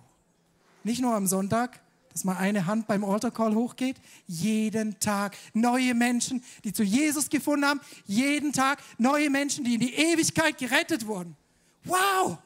Nicht 0.83 1.01
nur 1.01 1.15
am 1.15 1.27
Sonntag, 1.27 1.81
dass 2.13 2.25
mal 2.25 2.37
eine 2.37 2.67
Hand 2.67 2.87
beim 2.87 3.05
Altar 3.05 3.31
Call 3.31 3.55
hochgeht. 3.55 3.97
Jeden 4.27 4.99
Tag 4.99 5.37
neue 5.53 5.95
Menschen, 5.95 6.43
die 6.65 6.73
zu 6.73 6.83
Jesus 6.83 7.31
gefunden 7.31 7.65
haben. 7.65 7.81
Jeden 8.07 8.53
Tag 8.53 8.83
neue 8.99 9.31
Menschen, 9.31 9.65
die 9.65 9.75
in 9.75 9.81
die 9.81 9.95
Ewigkeit 9.95 10.59
gerettet 10.59 11.07
wurden. 11.07 11.37
Wow. 11.85 12.39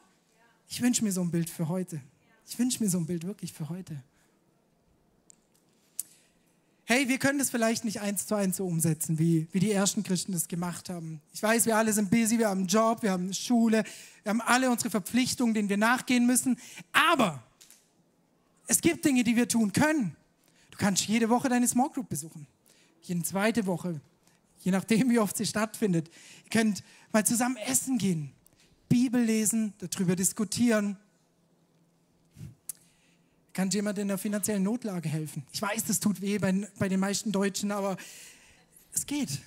Ich 0.67 0.81
wünsche 0.81 1.03
mir 1.03 1.11
so 1.11 1.21
ein 1.21 1.31
Bild 1.31 1.49
für 1.49 1.67
heute. 1.67 2.01
Ich 2.47 2.57
wünsche 2.59 2.83
mir 2.83 2.89
so 2.89 2.99
ein 2.99 3.05
Bild 3.05 3.25
wirklich 3.25 3.51
für 3.51 3.67
heute 3.69 4.03
hey, 6.89 7.07
wir 7.07 7.19
können 7.19 7.37
das 7.37 7.51
vielleicht 7.51 7.85
nicht 7.85 8.01
eins 8.01 8.25
zu 8.25 8.33
eins 8.33 8.57
so 8.57 8.65
umsetzen, 8.65 9.19
wie, 9.19 9.47
wie 9.51 9.59
die 9.59 9.71
ersten 9.71 10.01
Christen 10.01 10.31
das 10.31 10.47
gemacht 10.47 10.89
haben. 10.89 11.21
Ich 11.31 11.43
weiß, 11.43 11.67
wir 11.67 11.77
alle 11.77 11.93
sind 11.93 12.09
busy, 12.09 12.39
wir 12.39 12.49
haben 12.49 12.61
einen 12.61 12.67
Job, 12.67 13.03
wir 13.03 13.11
haben 13.11 13.25
eine 13.25 13.33
Schule, 13.35 13.83
wir 14.23 14.29
haben 14.31 14.41
alle 14.41 14.71
unsere 14.71 14.89
Verpflichtungen, 14.89 15.53
denen 15.53 15.69
wir 15.69 15.77
nachgehen 15.77 16.25
müssen. 16.25 16.57
Aber 16.91 17.43
es 18.65 18.81
gibt 18.81 19.05
Dinge, 19.05 19.23
die 19.23 19.35
wir 19.35 19.47
tun 19.47 19.71
können. 19.71 20.15
Du 20.71 20.79
kannst 20.79 21.07
jede 21.07 21.29
Woche 21.29 21.47
deine 21.47 21.67
Small 21.67 21.91
Group 21.91 22.09
besuchen. 22.09 22.47
Jede 23.03 23.21
zweite 23.21 23.67
Woche, 23.67 24.01
je 24.61 24.71
nachdem, 24.71 25.11
wie 25.11 25.19
oft 25.19 25.37
sie 25.37 25.45
stattfindet. 25.45 26.09
Ihr 26.45 26.49
könnt 26.49 26.83
mal 27.11 27.23
zusammen 27.23 27.57
essen 27.67 27.99
gehen, 27.99 28.31
Bibel 28.89 29.21
lesen, 29.21 29.75
darüber 29.77 30.15
diskutieren 30.15 30.97
kann 33.59 33.69
jemand 33.71 33.97
in 33.97 34.07
der 34.07 34.17
finanziellen 34.17 34.63
Notlage 34.63 35.09
helfen? 35.09 35.43
Ich 35.51 35.61
weiß, 35.61 35.83
das 35.83 35.99
tut 35.99 36.21
weh 36.21 36.37
bei, 36.37 36.65
bei 36.77 36.87
den 36.87 37.01
meisten 37.01 37.33
Deutschen, 37.33 37.73
aber 37.73 37.97
es 38.93 39.05
geht. 39.05 39.41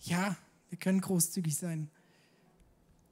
Ja, 0.00 0.34
wir 0.70 0.78
können 0.78 1.02
großzügig 1.02 1.54
sein. 1.54 1.90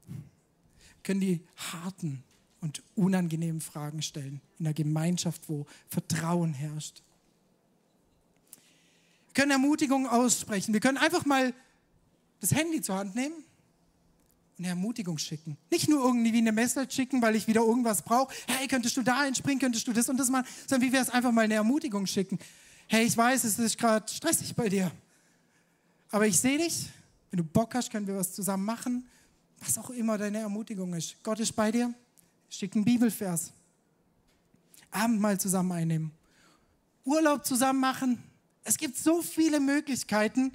Wir 0.07 1.03
können 1.03 1.19
die 1.19 1.41
harten 1.55 2.23
und 2.61 2.81
unangenehmen 2.95 3.61
Fragen 3.61 4.01
stellen 4.01 4.41
in 4.57 4.65
einer 4.65 4.73
Gemeinschaft, 4.73 5.47
wo 5.47 5.67
Vertrauen 5.87 6.55
herrscht. 6.55 7.03
Wir 9.27 9.33
können 9.35 9.51
Ermutigungen 9.51 10.07
aussprechen. 10.07 10.73
Wir 10.73 10.79
können 10.79 10.97
einfach 10.97 11.27
mal 11.27 11.53
das 12.39 12.55
Handy 12.55 12.81
zur 12.81 12.95
Hand 12.95 13.13
nehmen 13.13 13.35
eine 14.61 14.69
Ermutigung 14.69 15.17
schicken. 15.17 15.57
Nicht 15.71 15.89
nur 15.89 16.05
irgendwie 16.05 16.37
eine 16.37 16.51
Message 16.51 16.95
schicken, 16.95 17.19
weil 17.21 17.35
ich 17.35 17.47
wieder 17.47 17.61
irgendwas 17.61 18.03
brauche. 18.03 18.33
Hey, 18.47 18.67
könntest 18.67 18.95
du 18.95 19.01
da 19.01 19.19
einspringen, 19.21 19.59
könntest 19.59 19.87
du 19.87 19.93
das 19.93 20.07
und 20.07 20.17
das 20.17 20.29
machen, 20.29 20.45
sondern 20.67 20.87
wie 20.87 20.93
wäre 20.93 21.03
es 21.03 21.09
einfach 21.09 21.31
mal 21.31 21.41
eine 21.41 21.55
Ermutigung 21.55 22.05
schicken. 22.05 22.37
Hey, 22.87 23.05
ich 23.05 23.17
weiß, 23.17 23.43
es 23.43 23.57
ist 23.57 23.77
gerade 23.77 24.07
stressig 24.11 24.55
bei 24.55 24.69
dir, 24.69 24.91
aber 26.11 26.27
ich 26.27 26.39
sehe 26.39 26.59
dich. 26.59 26.89
Wenn 27.31 27.39
du 27.39 27.43
Bock 27.43 27.73
hast, 27.73 27.89
können 27.89 28.05
wir 28.05 28.15
was 28.15 28.33
zusammen 28.33 28.65
machen. 28.65 29.07
Was 29.61 29.77
auch 29.77 29.89
immer 29.91 30.17
deine 30.17 30.39
Ermutigung 30.39 30.93
ist. 30.93 31.15
Gott 31.23 31.39
ist 31.39 31.53
bei 31.53 31.71
dir. 31.71 31.93
Schick 32.49 32.75
einen 32.75 32.83
Bibelvers. 32.83 33.53
Abendmahl 34.91 35.39
zusammen 35.39 35.71
einnehmen. 35.71 36.11
Urlaub 37.05 37.45
zusammen 37.45 37.79
machen. 37.79 38.21
Es 38.63 38.77
gibt 38.77 38.97
so 38.97 39.21
viele 39.21 39.59
Möglichkeiten. 39.59 40.51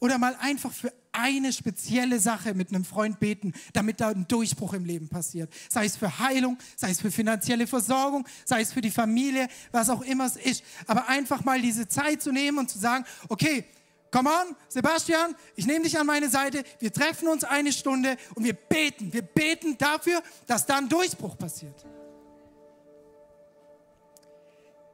Oder 0.00 0.18
mal 0.18 0.36
einfach 0.40 0.72
für 0.72 0.92
eine 1.18 1.52
spezielle 1.52 2.20
Sache 2.20 2.54
mit 2.54 2.68
einem 2.68 2.84
Freund 2.84 3.18
beten, 3.20 3.52
damit 3.72 4.00
da 4.00 4.08
ein 4.08 4.26
Durchbruch 4.28 4.74
im 4.74 4.84
Leben 4.84 5.08
passiert. 5.08 5.52
Sei 5.68 5.84
es 5.84 5.96
für 5.96 6.18
Heilung, 6.18 6.58
sei 6.76 6.90
es 6.90 7.00
für 7.00 7.10
finanzielle 7.10 7.66
Versorgung, 7.66 8.26
sei 8.44 8.60
es 8.60 8.72
für 8.72 8.80
die 8.80 8.90
Familie, 8.90 9.48
was 9.72 9.90
auch 9.90 10.02
immer 10.02 10.26
es 10.26 10.36
ist. 10.36 10.62
Aber 10.86 11.08
einfach 11.08 11.44
mal 11.44 11.60
diese 11.60 11.88
Zeit 11.88 12.22
zu 12.22 12.32
nehmen 12.32 12.58
und 12.58 12.70
zu 12.70 12.78
sagen, 12.78 13.04
okay, 13.28 13.64
come 14.10 14.28
on, 14.28 14.56
Sebastian, 14.68 15.34
ich 15.56 15.66
nehme 15.66 15.84
dich 15.84 15.98
an 15.98 16.06
meine 16.06 16.28
Seite, 16.28 16.62
wir 16.78 16.92
treffen 16.92 17.28
uns 17.28 17.44
eine 17.44 17.72
Stunde 17.72 18.16
und 18.34 18.44
wir 18.44 18.54
beten. 18.54 19.12
Wir 19.12 19.22
beten 19.22 19.76
dafür, 19.78 20.22
dass 20.46 20.66
da 20.66 20.78
ein 20.78 20.88
Durchbruch 20.88 21.36
passiert. 21.36 21.84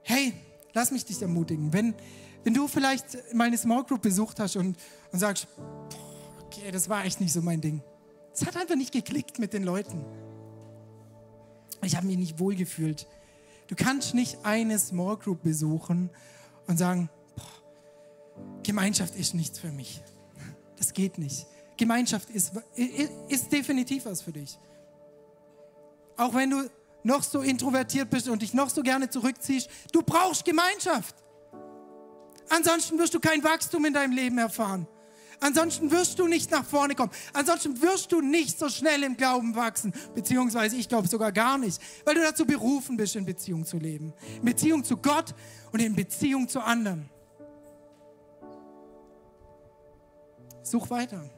Hey, 0.03 0.35
lass 0.73 0.91
mich 0.91 1.05
dich 1.05 1.21
ermutigen. 1.23 1.73
Wenn, 1.73 1.95
wenn 2.45 2.55
du 2.55 2.69
vielleicht 2.69 3.33
meine 3.33 3.57
Small 3.57 3.85
Group 3.85 4.03
besucht 4.03 4.39
hast 4.39 4.57
und, 4.57 4.77
und 5.13 5.19
sagst, 5.19 5.49
okay, 6.57 6.71
das 6.71 6.88
war 6.88 7.05
echt 7.05 7.21
nicht 7.21 7.33
so 7.33 7.43
mein 7.43 7.61
Ding. 7.61 7.83
Es 8.33 8.45
hat 8.45 8.57
einfach 8.57 8.77
nicht 8.77 8.93
geklickt 8.93 9.38
mit 9.38 9.53
den 9.53 9.62
Leuten. 9.62 10.05
Ich 11.83 11.97
habe 11.97 12.07
mich 12.07 12.17
nicht 12.17 12.38
wohlgefühlt. 12.38 13.07
Du 13.69 13.75
kannst 13.75 14.14
nicht 14.14 14.38
eine 14.45 14.79
Small 14.79 15.17
Group 15.17 15.43
besuchen 15.43 16.11
und 16.67 16.79
sagen, 16.79 17.09
boah, 17.37 18.62
Gemeinschaft 18.62 19.14
ist 19.14 19.35
nichts 19.35 19.59
für 19.59 19.71
mich. 19.71 20.03
Das 20.77 20.93
geht 20.93 21.19
nicht. 21.19 21.47
Gemeinschaft 21.77 22.31
ist, 22.31 22.53
ist 23.29 23.53
definitiv 23.53 24.07
was 24.07 24.23
für 24.23 24.33
dich. 24.33 24.59
Auch 26.17 26.35
wenn 26.35 26.51
du 26.51 26.71
noch 27.03 27.23
so 27.23 27.40
introvertiert 27.40 28.11
bist 28.11 28.29
und 28.29 28.43
dich 28.43 28.55
noch 28.55 28.71
so 28.71 28.83
gerne 28.83 29.11
zurückziehst, 29.11 29.69
du 29.93 30.03
brauchst 30.03 30.45
Gemeinschaft. 30.45 31.17
Ansonsten 32.49 32.99
wirst 32.99 33.14
du 33.14 33.21
kein 33.21 33.43
Wachstum 33.43 33.85
in 33.85 33.93
deinem 33.93 34.12
Leben 34.12 34.38
erfahren. 34.38 34.87
Ansonsten 35.44 35.90
wirst 35.90 36.18
du 36.18 36.26
nicht 36.26 36.50
nach 36.50 36.64
vorne 36.64 36.94
kommen. 36.94 37.11
Ansonsten 37.35 37.83
wirst 37.83 38.12
du 38.12 38.22
nicht 38.22 38.59
so 38.59 38.70
schnell 38.70 39.02
im 39.02 39.14
Glauben 39.14 39.54
wachsen. 39.54 39.92
Beziehungsweise 40.14 40.74
ich 40.76 40.88
glaube 40.88 41.07
sogar 41.07 41.33
gar 41.33 41.59
nicht. 41.59 41.83
Weil 42.07 42.14
du 42.14 42.22
dazu 42.22 42.46
berufen 42.46 42.96
bist, 42.96 43.14
in 43.14 43.26
Beziehung 43.26 43.66
zu 43.66 43.76
leben. 43.76 44.14
In 44.37 44.46
Beziehung 44.46 44.83
zu 44.83 44.96
Gott 44.96 45.35
und 45.70 45.80
in 45.80 45.94
Beziehung 45.94 46.48
zu 46.48 46.61
anderen. 46.61 47.11
Such 50.62 50.88
weiter. 50.88 51.28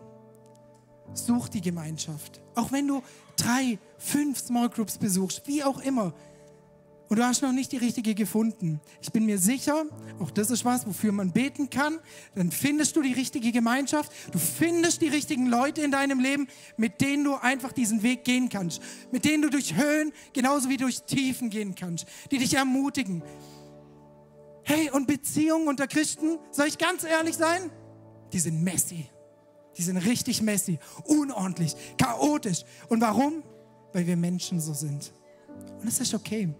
Such 1.12 1.48
die 1.48 1.60
Gemeinschaft. 1.60 2.40
Auch 2.54 2.70
wenn 2.70 2.86
du 2.86 3.02
drei, 3.34 3.76
fünf 3.98 4.38
Small 4.38 4.68
Groups 4.68 4.98
besuchst, 4.98 5.48
wie 5.48 5.64
auch 5.64 5.80
immer 5.80 6.14
und 7.08 7.18
du 7.18 7.24
hast 7.24 7.42
noch 7.42 7.52
nicht 7.52 7.70
die 7.72 7.76
richtige 7.76 8.14
gefunden. 8.14 8.80
Ich 9.00 9.12
bin 9.12 9.26
mir 9.26 9.38
sicher, 9.38 9.84
auch 10.18 10.30
das 10.30 10.50
ist 10.50 10.64
was, 10.64 10.86
wofür 10.86 11.12
man 11.12 11.32
beten 11.32 11.70
kann. 11.70 11.98
Dann 12.34 12.50
findest 12.50 12.96
du 12.96 13.02
die 13.02 13.12
richtige 13.12 13.52
Gemeinschaft. 13.52 14.10
Du 14.32 14.38
findest 14.38 15.02
die 15.02 15.08
richtigen 15.08 15.46
Leute 15.46 15.82
in 15.82 15.92
deinem 15.92 16.18
Leben, 16.18 16.48
mit 16.76 17.00
denen 17.00 17.24
du 17.24 17.34
einfach 17.34 17.72
diesen 17.72 18.02
Weg 18.02 18.24
gehen 18.24 18.48
kannst. 18.48 18.82
Mit 19.12 19.24
denen 19.24 19.42
du 19.42 19.50
durch 19.50 19.76
Höhen 19.76 20.12
genauso 20.32 20.68
wie 20.68 20.76
durch 20.76 21.02
Tiefen 21.02 21.48
gehen 21.48 21.74
kannst. 21.76 22.06
Die 22.32 22.38
dich 22.38 22.54
ermutigen. 22.54 23.22
Hey, 24.64 24.90
und 24.90 25.06
Beziehungen 25.06 25.68
unter 25.68 25.86
Christen, 25.86 26.38
soll 26.50 26.66
ich 26.66 26.76
ganz 26.76 27.04
ehrlich 27.04 27.36
sein? 27.36 27.70
Die 28.32 28.40
sind 28.40 28.64
messy. 28.64 29.08
Die 29.76 29.82
sind 29.82 29.98
richtig 29.98 30.42
messy, 30.42 30.78
unordentlich, 31.04 31.76
chaotisch. 31.98 32.64
Und 32.88 33.00
warum? 33.00 33.44
Weil 33.92 34.06
wir 34.06 34.16
Menschen 34.16 34.60
so 34.60 34.74
sind. 34.74 35.12
Und 35.80 35.86
es 35.86 36.00
ist 36.00 36.14
okay. 36.14 36.52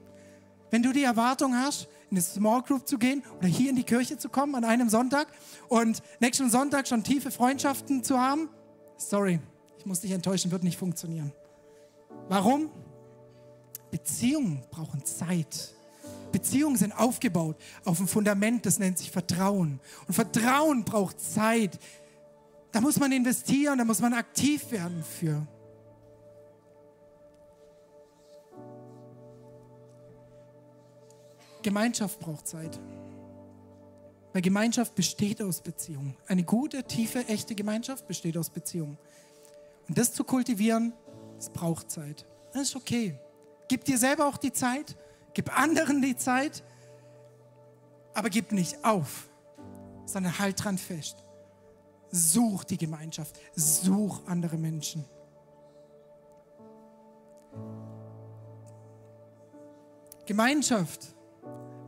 Wenn 0.70 0.83
du 0.83 0.92
die 0.92 1.05
Erwartung 1.05 1.55
hast, 1.55 1.88
in 2.11 2.16
eine 2.16 2.22
Small 2.22 2.62
Group 2.62 2.87
zu 2.87 2.98
gehen 2.98 3.22
oder 3.38 3.48
hier 3.48 3.70
in 3.70 3.76
die 3.76 3.85
Kirche 3.85 4.18
zu 4.18 4.29
kommen 4.29 4.55
an 4.55 4.64
einem 4.64 4.88
Sonntag 4.88 5.29
und 5.68 6.02
nächsten 6.20 6.50
Sonntag 6.50 6.87
schon 6.87 7.02
tiefe 7.02 7.31
Freundschaften 7.31 8.05
zu 8.05 8.18
haben? 8.18 8.48
Sorry, 8.96 9.40
ich 9.79 9.87
muss 9.87 10.00
dich 10.00 10.12
enttäuschen, 10.12 10.50
wird 10.50 10.62
nicht 10.62 10.79
funktionieren. 10.79 11.33
Warum? 12.29 12.70
Beziehungen 13.90 14.62
brauchen 14.70 15.05
Zeit. 15.05 15.74
Beziehungen 16.33 16.76
sind 16.76 16.92
aufgebaut 16.92 17.57
auf 17.85 18.00
ein 18.00 18.09
Fundament, 18.09 18.66
das 18.66 18.79
nennt 18.79 18.98
sich 18.98 19.11
Vertrauen. 19.11 19.81
Und 20.07 20.14
Vertrauen 20.14 20.85
braucht 20.85 21.20
Zeit. 21.20 21.79
Da 22.72 22.81
muss 22.81 22.98
man 22.98 23.11
investieren, 23.12 23.79
da 23.79 23.85
muss 23.85 24.00
man 24.00 24.12
aktiv 24.12 24.70
werden 24.70 25.02
für. 25.02 25.46
Gemeinschaft 31.66 32.20
braucht 32.20 32.46
Zeit. 32.46 32.79
Weil 34.33 34.40
Gemeinschaft 34.40 34.94
besteht 34.94 35.42
aus 35.42 35.61
Beziehungen. 35.61 36.16
Eine 36.29 36.44
gute, 36.44 36.85
tiefe, 36.85 37.26
echte 37.26 37.57
Gemeinschaft 37.57 38.07
besteht 38.07 38.37
aus 38.37 38.50
Beziehungen. 38.50 38.96
Und 39.88 39.98
das 39.98 40.12
zu 40.12 40.22
kultivieren, 40.22 40.92
das 41.35 41.50
braucht 41.50 41.90
Zeit. 41.90 42.24
Das 42.52 42.62
ist 42.62 42.76
okay. 42.76 43.18
Gib 43.66 43.85
dir 43.85 43.98
selber 43.98 44.26
auch 44.26 44.37
die 44.37 44.52
Zeit, 44.52 44.96
gib 45.35 45.59
anderen 45.59 46.00
die 46.00 46.16
Zeit, 46.16 46.62
aber 48.14 48.31
gib 48.31 48.52
nicht 48.52 48.85
auf, 48.85 49.29
sondern 50.05 50.38
halt 50.38 50.62
dran 50.62 50.79
fest. 50.79 51.24
Such 52.12 52.62
die 52.62 52.79
Gemeinschaft, 52.79 53.40
such 53.57 54.24
andere 54.26 54.57
Menschen. 54.57 55.05
Gemeinschaft 60.26 61.15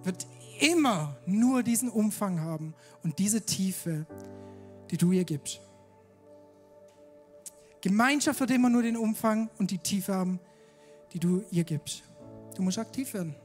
wird 0.05 0.27
immer 0.61 1.17
nur 1.27 1.63
diesen 1.63 1.89
Umfang 1.89 2.41
haben 2.41 2.75
und 3.03 3.19
diese 3.19 3.43
Tiefe, 3.43 4.07
die 4.91 4.97
du 4.97 5.13
ihr 5.13 5.25
gibst. 5.25 5.61
Gemeinschaft 7.81 8.41
wird 8.41 8.51
immer 8.51 8.71
nur 8.71 8.83
den 8.83 8.97
Umfang 8.97 9.51
und 9.59 9.71
die 9.71 9.79
Tiefe 9.79 10.15
haben, 10.15 10.41
die 11.13 11.21
du 11.21 11.45
ihr 11.51 11.65
gibst. 11.65 12.03
Du 12.57 12.63
musst 12.63 12.79
aktiv 12.79 13.15
werden. 13.15 13.37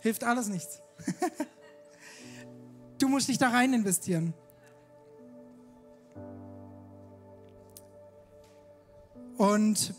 Hilft 0.00 0.22
alles 0.22 0.48
nichts. 0.48 0.80
du 2.98 3.08
musst 3.08 3.28
dich 3.28 3.38
da 3.38 3.48
rein 3.48 3.72
investieren. 3.72 4.34
Und 9.36 9.94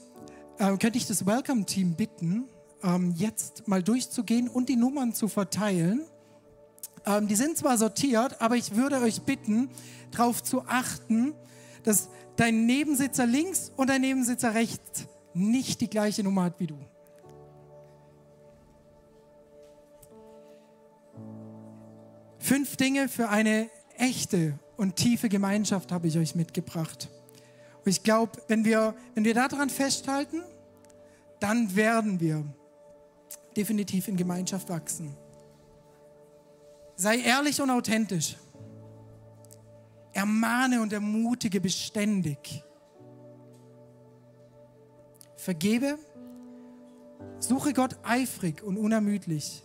äh, 0.57 0.75
könnte 0.77 0.97
ich 0.97 1.05
das 1.05 1.25
Welcome-Team 1.25 1.95
bitten, 1.95 2.45
ähm, 2.83 3.13
jetzt 3.15 3.67
mal 3.67 3.83
durchzugehen 3.83 4.47
und 4.47 4.69
die 4.69 4.75
Nummern 4.75 5.13
zu 5.13 5.27
verteilen. 5.27 6.05
Ähm, 7.05 7.27
die 7.27 7.35
sind 7.35 7.57
zwar 7.57 7.77
sortiert, 7.77 8.41
aber 8.41 8.55
ich 8.55 8.75
würde 8.75 8.99
euch 9.01 9.21
bitten, 9.21 9.69
darauf 10.11 10.43
zu 10.43 10.63
achten, 10.63 11.33
dass 11.83 12.09
dein 12.35 12.65
Nebensitzer 12.65 13.25
links 13.25 13.71
und 13.75 13.89
dein 13.89 14.01
Nebensitzer 14.01 14.53
rechts 14.53 15.07
nicht 15.33 15.81
die 15.81 15.89
gleiche 15.89 16.23
Nummer 16.23 16.43
hat 16.43 16.59
wie 16.59 16.67
du. 16.67 16.77
Fünf 22.39 22.77
Dinge 22.77 23.09
für 23.09 23.29
eine 23.29 23.69
echte 23.97 24.57
und 24.77 24.95
tiefe 24.95 25.27
Gemeinschaft 25.27 25.91
habe 25.91 26.07
ich 26.07 26.17
euch 26.17 26.35
mitgebracht. 26.35 27.09
Und 27.83 27.89
ich 27.89 28.03
glaube, 28.03 28.41
wenn 28.47 28.63
wir, 28.63 28.95
wenn 29.15 29.25
wir 29.25 29.33
daran 29.33 29.69
festhalten, 29.69 30.43
dann 31.39 31.75
werden 31.75 32.19
wir 32.19 32.45
definitiv 33.57 34.07
in 34.07 34.15
Gemeinschaft 34.15 34.69
wachsen. 34.69 35.17
Sei 36.95 37.19
ehrlich 37.19 37.61
und 37.61 37.69
authentisch. 37.69 38.37
Ermahne 40.13 40.81
und 40.81 40.93
ermutige 40.93 41.59
beständig. 41.59 42.63
Vergebe, 45.35 45.97
suche 47.39 47.73
Gott 47.73 47.97
eifrig 48.03 48.63
und 48.63 48.77
unermüdlich 48.77 49.63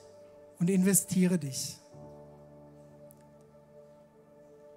und 0.59 0.69
investiere 0.69 1.39
dich. 1.39 1.79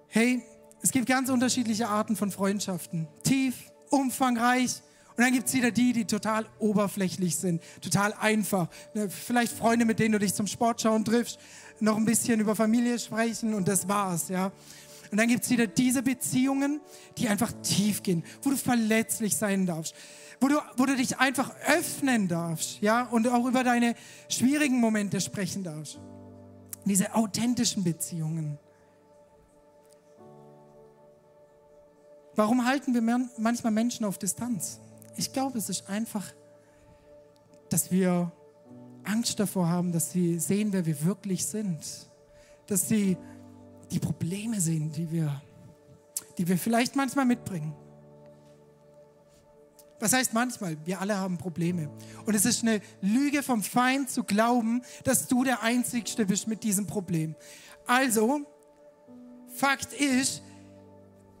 Hey, 0.08 0.42
es 0.82 0.90
gibt 0.90 1.06
ganz 1.06 1.28
unterschiedliche 1.28 1.88
Arten 1.88 2.16
von 2.16 2.30
Freundschaften. 2.30 3.06
Tief, 3.22 3.70
umfangreich, 3.90 4.82
und 5.16 5.24
dann 5.24 5.32
gibt 5.32 5.48
es 5.48 5.54
wieder 5.54 5.70
die, 5.70 5.94
die 5.94 6.04
total 6.04 6.44
oberflächlich 6.58 7.36
sind, 7.36 7.62
total 7.80 8.12
einfach. 8.20 8.68
Ne, 8.92 9.08
vielleicht 9.08 9.52
Freunde, 9.52 9.86
mit 9.86 9.98
denen 9.98 10.12
du 10.12 10.18
dich 10.18 10.34
zum 10.34 10.46
Sportschauen 10.46 11.06
triffst, 11.06 11.38
noch 11.80 11.96
ein 11.96 12.04
bisschen 12.04 12.38
über 12.38 12.54
Familie 12.54 12.98
sprechen 12.98 13.54
und 13.54 13.66
das 13.66 13.88
war's, 13.88 14.28
ja. 14.28 14.52
Und 15.10 15.18
dann 15.18 15.28
gibt 15.28 15.44
es 15.44 15.50
wieder 15.50 15.66
diese 15.66 16.02
Beziehungen, 16.02 16.80
die 17.16 17.28
einfach 17.28 17.50
tief 17.62 18.02
gehen, 18.02 18.24
wo 18.42 18.50
du 18.50 18.56
verletzlich 18.56 19.36
sein 19.36 19.64
darfst, 19.64 19.94
wo 20.38 20.48
du, 20.48 20.56
wo 20.76 20.84
du 20.84 20.94
dich 20.96 21.18
einfach 21.18 21.50
öffnen 21.66 22.28
darfst, 22.28 22.82
ja, 22.82 23.04
und 23.04 23.26
auch 23.28 23.46
über 23.46 23.64
deine 23.64 23.94
schwierigen 24.28 24.80
Momente 24.80 25.22
sprechen 25.22 25.64
darfst. 25.64 25.98
Diese 26.84 27.14
authentischen 27.14 27.84
Beziehungen. 27.84 28.58
Warum 32.34 32.66
halten 32.66 32.92
wir 32.92 33.00
manchmal 33.38 33.72
Menschen 33.72 34.04
auf 34.04 34.18
Distanz? 34.18 34.80
Ich 35.16 35.32
glaube, 35.32 35.58
es 35.58 35.68
ist 35.68 35.88
einfach, 35.88 36.24
dass 37.70 37.90
wir 37.90 38.32
Angst 39.04 39.40
davor 39.40 39.68
haben, 39.68 39.92
dass 39.92 40.12
sie 40.12 40.38
sehen, 40.38 40.72
wer 40.72 40.84
wir 40.84 41.04
wirklich 41.04 41.46
sind. 41.46 41.80
Dass 42.66 42.88
sie 42.88 43.16
die 43.90 43.98
Probleme 43.98 44.60
sehen, 44.60 44.90
die 44.92 45.10
wir, 45.10 45.40
die 46.38 46.46
wir 46.48 46.58
vielleicht 46.58 46.96
manchmal 46.96 47.24
mitbringen. 47.24 47.74
Was 49.98 50.12
heißt 50.12 50.34
manchmal? 50.34 50.76
Wir 50.84 51.00
alle 51.00 51.16
haben 51.16 51.38
Probleme. 51.38 51.90
Und 52.26 52.34
es 52.34 52.44
ist 52.44 52.62
eine 52.62 52.82
Lüge 53.00 53.42
vom 53.42 53.62
Feind 53.62 54.10
zu 54.10 54.24
glauben, 54.24 54.82
dass 55.04 55.26
du 55.26 55.42
der 55.42 55.62
Einzige 55.62 56.26
bist 56.26 56.48
mit 56.48 56.62
diesem 56.64 56.86
Problem. 56.86 57.34
Also, 57.86 58.40
Fakt 59.54 59.94
ist, 59.94 60.42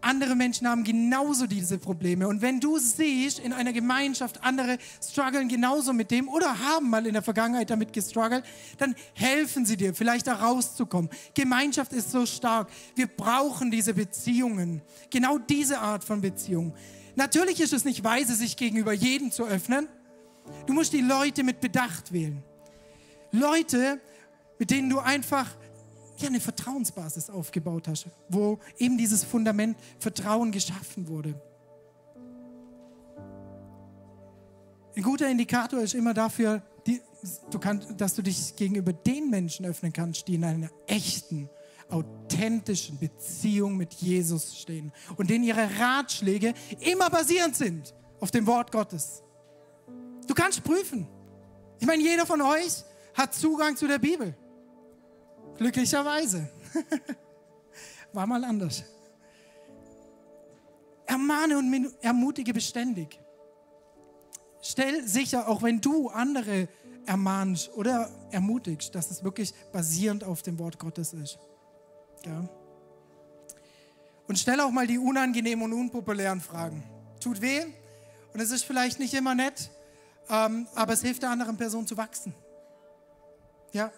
andere 0.06 0.36
Menschen 0.36 0.68
haben 0.68 0.84
genauso 0.84 1.46
diese 1.46 1.78
Probleme. 1.78 2.28
Und 2.28 2.40
wenn 2.40 2.60
du 2.60 2.78
siehst 2.78 3.38
in 3.38 3.52
einer 3.52 3.72
Gemeinschaft, 3.72 4.42
andere 4.42 4.78
strugglen 5.02 5.48
genauso 5.48 5.92
mit 5.92 6.10
dem 6.10 6.28
oder 6.28 6.58
haben 6.58 6.88
mal 6.88 7.06
in 7.06 7.12
der 7.12 7.22
Vergangenheit 7.22 7.70
damit 7.70 7.92
gestruggelt, 7.92 8.44
dann 8.78 8.94
helfen 9.14 9.66
sie 9.66 9.76
dir, 9.76 9.94
vielleicht 9.94 10.28
da 10.28 10.34
rauszukommen. 10.34 11.10
Gemeinschaft 11.34 11.92
ist 11.92 12.12
so 12.12 12.24
stark. 12.24 12.68
Wir 12.94 13.08
brauchen 13.08 13.70
diese 13.70 13.94
Beziehungen. 13.94 14.80
Genau 15.10 15.38
diese 15.38 15.80
Art 15.80 16.04
von 16.04 16.20
Beziehung. 16.20 16.72
Natürlich 17.16 17.60
ist 17.60 17.72
es 17.72 17.84
nicht 17.84 18.04
weise, 18.04 18.34
sich 18.34 18.56
gegenüber 18.56 18.92
jedem 18.92 19.32
zu 19.32 19.44
öffnen. 19.44 19.88
Du 20.66 20.72
musst 20.72 20.92
die 20.92 21.00
Leute 21.00 21.42
mit 21.42 21.60
Bedacht 21.60 22.12
wählen. 22.12 22.42
Leute, 23.32 24.00
mit 24.58 24.70
denen 24.70 24.88
du 24.88 25.00
einfach 25.00 25.48
ja, 26.20 26.28
eine 26.28 26.40
Vertrauensbasis 26.40 27.30
aufgebaut 27.30 27.88
hast, 27.88 28.06
wo 28.28 28.58
eben 28.78 28.98
dieses 28.98 29.24
Fundament 29.24 29.76
Vertrauen 29.98 30.52
geschaffen 30.52 31.08
wurde. 31.08 31.40
Ein 34.96 35.02
guter 35.02 35.28
Indikator 35.28 35.80
ist 35.80 35.94
immer 35.94 36.14
dafür, 36.14 36.62
die, 36.86 37.02
du 37.50 37.58
kannst, 37.58 38.00
dass 38.00 38.14
du 38.14 38.22
dich 38.22 38.56
gegenüber 38.56 38.92
den 38.94 39.28
Menschen 39.28 39.66
öffnen 39.66 39.92
kannst, 39.92 40.26
die 40.26 40.36
in 40.36 40.44
einer 40.44 40.70
echten, 40.86 41.50
authentischen 41.90 42.98
Beziehung 42.98 43.76
mit 43.76 43.92
Jesus 43.94 44.58
stehen 44.58 44.92
und 45.16 45.30
denen 45.30 45.44
ihre 45.44 45.68
Ratschläge 45.78 46.54
immer 46.80 47.10
basierend 47.10 47.56
sind 47.56 47.94
auf 48.20 48.30
dem 48.30 48.46
Wort 48.46 48.72
Gottes. 48.72 49.22
Du 50.26 50.34
kannst 50.34 50.64
prüfen. 50.64 51.06
Ich 51.78 51.86
meine, 51.86 52.02
jeder 52.02 52.26
von 52.26 52.40
euch 52.40 52.82
hat 53.14 53.34
Zugang 53.34 53.76
zu 53.76 53.86
der 53.86 53.98
Bibel. 53.98 54.34
Glücklicherweise. 55.58 56.48
War 58.12 58.26
mal 58.26 58.44
anders. 58.44 58.84
Ermahne 61.06 61.58
und 61.58 61.94
ermutige 62.00 62.52
beständig. 62.52 63.20
Stell 64.60 65.06
sicher, 65.06 65.48
auch 65.48 65.62
wenn 65.62 65.80
du 65.80 66.08
andere 66.08 66.68
ermahnst 67.06 67.72
oder 67.74 68.10
ermutigst, 68.32 68.94
dass 68.94 69.10
es 69.10 69.22
wirklich 69.22 69.54
basierend 69.72 70.24
auf 70.24 70.42
dem 70.42 70.58
Wort 70.58 70.78
Gottes 70.78 71.12
ist. 71.12 71.38
Ja. 72.24 72.48
Und 74.26 74.38
stell 74.38 74.60
auch 74.60 74.70
mal 74.70 74.86
die 74.86 74.98
unangenehmen 74.98 75.64
und 75.64 75.72
unpopulären 75.72 76.40
Fragen. 76.40 76.82
Tut 77.20 77.40
weh 77.40 77.62
und 78.34 78.40
es 78.40 78.50
ist 78.50 78.64
vielleicht 78.64 78.98
nicht 78.98 79.14
immer 79.14 79.34
nett, 79.34 79.70
ähm, 80.28 80.66
aber 80.74 80.94
es 80.94 81.02
hilft 81.02 81.22
der 81.22 81.30
anderen 81.30 81.56
Person 81.56 81.86
zu 81.86 81.96
wachsen. 81.96 82.34
Ja. 83.72 83.92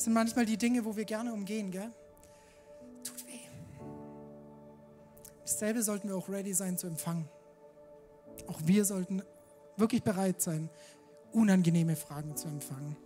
Sind 0.00 0.14
manchmal 0.14 0.46
die 0.46 0.56
Dinge, 0.56 0.86
wo 0.86 0.96
wir 0.96 1.04
gerne 1.04 1.30
umgehen, 1.30 1.70
gell? 1.70 1.92
Tut 3.04 3.26
weh. 3.26 3.40
Dasselbe 5.42 5.82
sollten 5.82 6.08
wir 6.08 6.16
auch 6.16 6.30
ready 6.30 6.54
sein 6.54 6.78
zu 6.78 6.86
empfangen. 6.86 7.28
Auch 8.46 8.60
wir 8.64 8.86
sollten 8.86 9.22
wirklich 9.76 10.02
bereit 10.02 10.40
sein, 10.40 10.70
unangenehme 11.32 11.96
Fragen 11.96 12.34
zu 12.34 12.48
empfangen. 12.48 12.96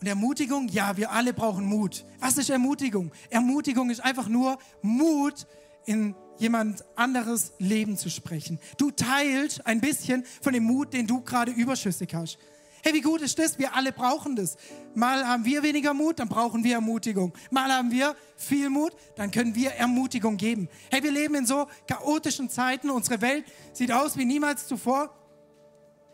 Und 0.00 0.06
Ermutigung, 0.06 0.68
ja, 0.68 0.96
wir 0.96 1.10
alle 1.10 1.34
brauchen 1.34 1.66
Mut. 1.66 2.06
Was 2.20 2.38
ist 2.38 2.48
Ermutigung? 2.48 3.12
Ermutigung 3.28 3.90
ist 3.90 4.00
einfach 4.00 4.26
nur 4.26 4.56
Mut, 4.80 5.46
in 5.84 6.14
jemand 6.38 6.82
anderes 6.96 7.52
Leben 7.58 7.98
zu 7.98 8.08
sprechen. 8.08 8.58
Du 8.78 8.90
teilst 8.90 9.66
ein 9.66 9.82
bisschen 9.82 10.24
von 10.40 10.54
dem 10.54 10.64
Mut, 10.64 10.94
den 10.94 11.06
du 11.06 11.20
gerade 11.20 11.52
überschüssig 11.52 12.14
hast. 12.14 12.38
Hey, 12.82 12.94
wie 12.94 13.00
gut 13.00 13.20
ist 13.20 13.38
das? 13.38 13.58
Wir 13.58 13.74
alle 13.74 13.92
brauchen 13.92 14.36
das. 14.36 14.56
Mal 14.94 15.26
haben 15.26 15.44
wir 15.44 15.62
weniger 15.62 15.92
Mut, 15.92 16.18
dann 16.18 16.28
brauchen 16.28 16.64
wir 16.64 16.74
Ermutigung. 16.74 17.32
Mal 17.50 17.70
haben 17.70 17.90
wir 17.90 18.16
viel 18.36 18.70
Mut, 18.70 18.92
dann 19.16 19.30
können 19.30 19.54
wir 19.54 19.72
Ermutigung 19.72 20.36
geben. 20.36 20.68
Hey, 20.90 21.02
wir 21.02 21.10
leben 21.10 21.34
in 21.34 21.46
so 21.46 21.66
chaotischen 21.86 22.48
Zeiten. 22.48 22.90
Unsere 22.90 23.20
Welt 23.20 23.44
sieht 23.72 23.92
aus 23.92 24.16
wie 24.16 24.24
niemals 24.24 24.66
zuvor. 24.66 25.14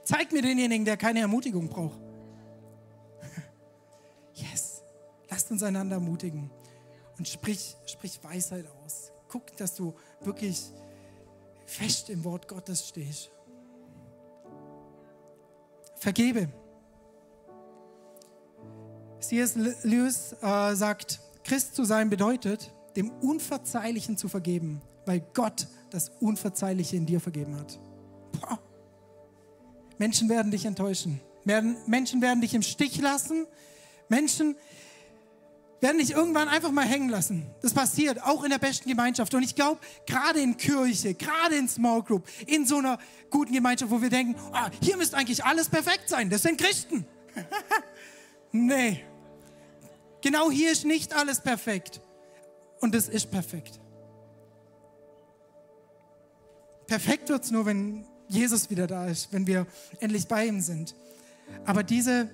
Zeig 0.04 0.32
mir 0.32 0.42
denjenigen, 0.42 0.84
der 0.84 0.96
keine 0.96 1.20
Ermutigung 1.20 1.68
braucht. 1.68 1.98
Yes. 4.34 4.82
Lasst 5.30 5.50
uns 5.50 5.62
einander 5.62 5.96
ermutigen 5.96 6.50
und 7.18 7.26
sprich, 7.26 7.76
sprich 7.86 8.22
Weisheit 8.22 8.66
aus. 8.84 9.12
Guck, 9.28 9.56
dass 9.56 9.74
du 9.74 9.94
wirklich 10.20 10.70
fest 11.66 12.10
im 12.10 12.24
Wort 12.24 12.46
Gottes 12.46 12.88
stehst. 12.88 13.30
Vergebe. 16.06 16.48
C.S. 19.18 19.56
Lewis 19.82 20.36
äh, 20.40 20.76
sagt, 20.76 21.18
Christ 21.42 21.74
zu 21.74 21.82
sein 21.82 22.10
bedeutet, 22.10 22.72
dem 22.94 23.10
Unverzeihlichen 23.10 24.16
zu 24.16 24.28
vergeben, 24.28 24.82
weil 25.04 25.18
Gott 25.34 25.66
das 25.90 26.12
Unverzeihliche 26.20 26.94
in 26.94 27.06
dir 27.06 27.18
vergeben 27.18 27.56
hat. 27.56 27.80
Boah. 28.40 28.60
Menschen 29.98 30.28
werden 30.28 30.52
dich 30.52 30.64
enttäuschen. 30.64 31.20
Menschen 31.42 32.22
werden 32.22 32.40
dich 32.40 32.54
im 32.54 32.62
Stich 32.62 33.00
lassen. 33.00 33.44
Menschen 34.08 34.54
werden 35.80 35.98
dich 35.98 36.12
irgendwann 36.12 36.48
einfach 36.48 36.70
mal 36.70 36.84
hängen 36.84 37.08
lassen. 37.08 37.46
Das 37.62 37.74
passiert 37.74 38.22
auch 38.22 38.44
in 38.44 38.50
der 38.50 38.58
besten 38.58 38.88
Gemeinschaft. 38.88 39.34
Und 39.34 39.42
ich 39.42 39.54
glaube, 39.54 39.80
gerade 40.06 40.40
in 40.40 40.56
Kirche, 40.56 41.14
gerade 41.14 41.56
in 41.56 41.68
Small 41.68 42.02
Group, 42.02 42.26
in 42.46 42.66
so 42.66 42.78
einer 42.78 42.98
guten 43.30 43.52
Gemeinschaft, 43.52 43.90
wo 43.90 44.00
wir 44.00 44.10
denken, 44.10 44.36
ah, 44.52 44.70
hier 44.80 44.96
müsste 44.96 45.16
eigentlich 45.16 45.44
alles 45.44 45.68
perfekt 45.68 46.08
sein. 46.08 46.30
Das 46.30 46.42
sind 46.42 46.60
Christen. 46.60 47.06
nee. 48.52 49.04
Genau 50.22 50.50
hier 50.50 50.72
ist 50.72 50.84
nicht 50.84 51.14
alles 51.14 51.40
perfekt. 51.40 52.00
Und 52.80 52.94
es 52.94 53.08
ist 53.08 53.30
perfekt. 53.30 53.80
Perfekt 56.86 57.28
wird 57.28 57.44
es 57.44 57.50
nur, 57.50 57.66
wenn 57.66 58.06
Jesus 58.28 58.70
wieder 58.70 58.86
da 58.86 59.06
ist, 59.06 59.32
wenn 59.32 59.46
wir 59.46 59.66
endlich 60.00 60.26
bei 60.26 60.46
ihm 60.46 60.60
sind. 60.60 60.94
Aber 61.64 61.82
diese 61.82 62.28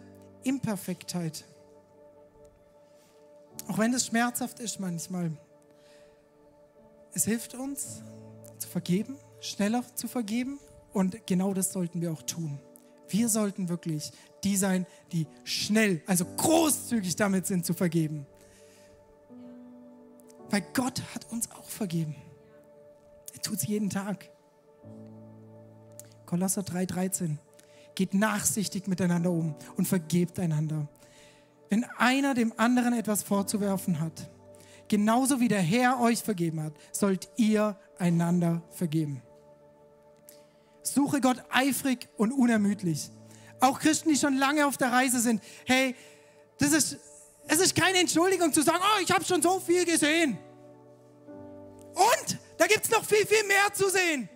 Imperfektheit, 0.45 1.45
auch 3.69 3.79
wenn 3.79 3.95
es 3.95 4.07
schmerzhaft 4.07 4.61
ist 4.61 4.81
manchmal, 4.81 5.33
es 7.15 7.25
hilft 7.25 7.55
uns 7.55 8.03
zu 8.59 8.69
vergeben, 8.69 9.17
schneller 9.41 9.85
zu 9.95 10.09
vergeben 10.09 10.59
und 10.93 11.27
genau 11.27 11.55
das 11.55 11.73
sollten 11.73 12.01
wir 12.01 12.13
auch 12.13 12.23
tun. 12.23 12.59
Wir 13.09 13.29
sollten 13.29 13.69
wirklich 13.69 14.11
die 14.45 14.57
sein, 14.57 14.87
die 15.13 15.27
schnell, 15.45 16.03
also 16.07 16.25
großzügig 16.25 17.17
damit 17.17 17.47
sind 17.47 17.67
zu 17.67 17.75
vergeben. 17.75 18.27
Weil 20.51 20.63
Gott 20.75 21.03
hat 21.15 21.31
uns 21.31 21.51
auch 21.51 21.69
vergeben. 21.69 22.17
Er 23.35 23.41
tut 23.41 23.57
es 23.57 23.67
jeden 23.67 23.91
Tag. 23.91 24.31
Kolosser 26.27 26.63
3,13. 26.63 27.37
Geht 27.95 28.15
nachsichtig 28.15 28.87
miteinander 28.87 29.31
um 29.31 29.55
und 29.77 29.87
vergebt 29.87 30.39
einander. 30.39 30.89
Wenn 31.73 31.87
einer 31.97 32.35
dem 32.35 32.53
anderen 32.59 32.93
etwas 32.93 33.23
vorzuwerfen 33.23 33.99
hat, 33.99 34.29
genauso 34.89 35.41
wie 35.41 35.49
der 35.49 35.63
Herr 35.63 36.01
euch 36.01 36.23
vergeben 36.23 36.63
hat, 36.63 36.75
sollt 36.93 37.31
ihr 37.39 37.79
einander 37.99 38.61
vergeben. 38.73 39.23
Suche 40.83 41.23
Gott 41.23 41.43
eifrig 41.49 42.11
und 42.19 42.31
unermüdlich. 42.31 43.09
Auch 43.59 43.79
Christen, 43.79 44.11
die 44.11 44.19
schon 44.19 44.37
lange 44.37 44.67
auf 44.67 44.77
der 44.77 44.93
Reise 44.93 45.19
sind, 45.21 45.43
hey, 45.65 45.97
das 46.59 46.73
ist, 46.73 46.99
es 47.49 47.59
ist 47.59 47.75
keine 47.75 48.01
Entschuldigung 48.01 48.53
zu 48.53 48.61
sagen, 48.61 48.81
oh, 48.83 49.01
ich 49.03 49.11
habe 49.11 49.25
schon 49.25 49.41
so 49.41 49.59
viel 49.59 49.87
gesehen. 49.87 50.37
Und 51.95 52.39
da 52.59 52.67
gibt 52.67 52.85
es 52.85 52.91
noch 52.91 53.07
viel, 53.07 53.25
viel 53.27 53.47
mehr 53.47 53.73
zu 53.73 53.89
sehen. 53.89 54.29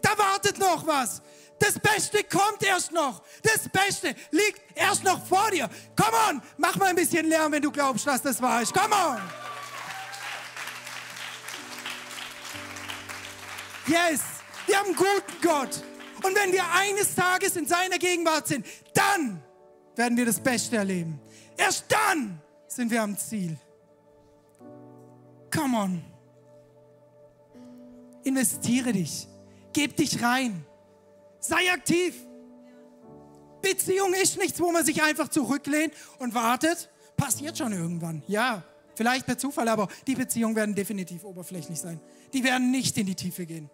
Da 0.00 0.16
wartet 0.16 0.58
noch 0.58 0.86
was. 0.86 1.20
Das 1.58 1.78
Beste 1.78 2.22
kommt 2.24 2.62
erst 2.62 2.92
noch. 2.92 3.22
Das 3.42 3.68
Beste 3.68 4.14
liegt 4.30 4.60
erst 4.74 5.02
noch 5.04 5.24
vor 5.26 5.50
dir. 5.50 5.68
Come 5.96 6.16
on, 6.28 6.42
mach 6.56 6.76
mal 6.76 6.86
ein 6.86 6.96
bisschen 6.96 7.26
Lärm, 7.26 7.52
wenn 7.52 7.62
du 7.62 7.70
glaubst, 7.70 8.06
dass 8.06 8.22
das 8.22 8.40
wahr 8.40 8.62
ist. 8.62 8.72
Come 8.72 8.94
on. 8.94 9.20
Yes, 13.86 14.20
wir 14.66 14.78
haben 14.78 14.86
einen 14.86 14.96
guten 14.96 15.40
Gott. 15.42 15.82
Und 16.22 16.34
wenn 16.36 16.52
wir 16.52 16.64
eines 16.72 17.14
Tages 17.14 17.56
in 17.56 17.66
seiner 17.66 17.98
Gegenwart 17.98 18.46
sind, 18.46 18.66
dann 18.92 19.42
werden 19.96 20.16
wir 20.16 20.26
das 20.26 20.40
Beste 20.40 20.76
erleben. 20.76 21.20
Erst 21.56 21.86
dann 21.88 22.40
sind 22.66 22.90
wir 22.90 23.02
am 23.02 23.16
Ziel. 23.16 23.56
Come 25.54 25.76
on. 25.78 26.04
Investiere 28.24 28.92
dich. 28.92 29.26
Geb 29.72 29.96
dich 29.96 30.22
rein. 30.22 30.66
Sei 31.48 31.72
aktiv. 31.72 32.14
Beziehung 33.62 34.12
ist 34.12 34.36
nichts, 34.36 34.60
wo 34.60 34.70
man 34.70 34.84
sich 34.84 35.02
einfach 35.02 35.28
zurücklehnt 35.28 35.94
und 36.18 36.34
wartet. 36.34 36.90
Passiert 37.16 37.56
schon 37.56 37.72
irgendwann. 37.72 38.22
Ja, 38.26 38.62
vielleicht 38.94 39.24
per 39.24 39.38
Zufall, 39.38 39.66
aber 39.68 39.88
die 40.06 40.14
Beziehungen 40.14 40.54
werden 40.54 40.74
definitiv 40.74 41.24
oberflächlich 41.24 41.80
sein. 41.80 42.00
Die 42.34 42.44
werden 42.44 42.70
nicht 42.70 42.98
in 42.98 43.06
die 43.06 43.14
Tiefe 43.14 43.46
gehen. 43.46 43.70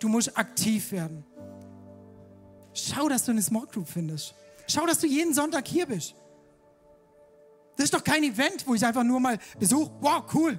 Du 0.00 0.08
musst 0.08 0.38
aktiv 0.38 0.90
werden. 0.90 1.26
Schau, 2.72 3.10
dass 3.10 3.26
du 3.26 3.32
eine 3.32 3.42
Small 3.42 3.66
Group 3.66 3.88
findest. 3.88 4.34
Schau, 4.66 4.86
dass 4.86 4.98
du 4.98 5.06
jeden 5.06 5.34
Sonntag 5.34 5.68
hier 5.68 5.84
bist. 5.84 6.14
Das 7.76 7.84
ist 7.84 7.94
doch 7.94 8.04
kein 8.04 8.24
Event, 8.24 8.66
wo 8.66 8.74
ich 8.74 8.84
einfach 8.86 9.04
nur 9.04 9.20
mal 9.20 9.38
besuche. 9.58 9.92
Wow, 10.00 10.24
cool. 10.32 10.58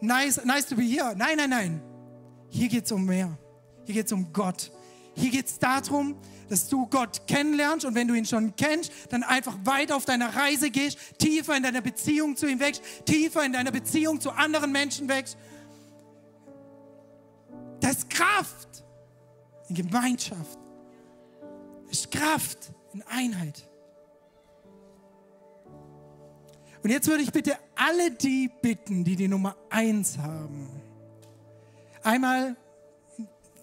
Nice, 0.00 0.42
nice 0.42 0.64
to 0.64 0.74
be 0.74 0.84
here. 0.84 1.14
Nein, 1.14 1.36
nein, 1.36 1.50
nein. 1.50 1.82
Hier 2.48 2.68
geht 2.68 2.86
es 2.86 2.92
um 2.92 3.04
mehr. 3.04 3.36
Hier 3.84 3.94
geht 3.94 4.06
es 4.06 4.12
um 4.12 4.32
Gott. 4.32 4.72
Hier 5.18 5.30
geht 5.30 5.46
es 5.46 5.58
darum, 5.58 6.16
dass 6.48 6.68
du 6.68 6.86
Gott 6.86 7.26
kennenlernst 7.26 7.84
und 7.84 7.94
wenn 7.96 8.06
du 8.06 8.14
ihn 8.14 8.24
schon 8.24 8.54
kennst, 8.54 8.92
dann 9.10 9.24
einfach 9.24 9.56
weiter 9.64 9.96
auf 9.96 10.04
deiner 10.04 10.34
Reise 10.34 10.70
gehst, 10.70 10.98
tiefer 11.18 11.56
in 11.56 11.64
deiner 11.64 11.80
Beziehung 11.80 12.36
zu 12.36 12.46
ihm 12.46 12.60
wächst, 12.60 12.82
tiefer 13.04 13.44
in 13.44 13.52
deiner 13.52 13.72
Beziehung 13.72 14.20
zu 14.20 14.30
anderen 14.30 14.70
Menschen 14.70 15.08
wächst. 15.08 15.36
Das 17.80 17.98
ist 17.98 18.10
Kraft 18.10 18.84
in 19.68 19.74
Gemeinschaft. 19.74 20.58
Das 21.88 21.98
ist 21.98 22.10
Kraft 22.12 22.70
in 22.92 23.02
Einheit. 23.02 23.68
Und 26.84 26.90
jetzt 26.90 27.08
würde 27.08 27.24
ich 27.24 27.32
bitte 27.32 27.56
alle 27.74 28.12
die 28.12 28.48
bitten, 28.62 29.02
die 29.02 29.16
die 29.16 29.26
Nummer 29.26 29.56
eins 29.68 30.16
haben. 30.18 30.68
Einmal, 32.04 32.56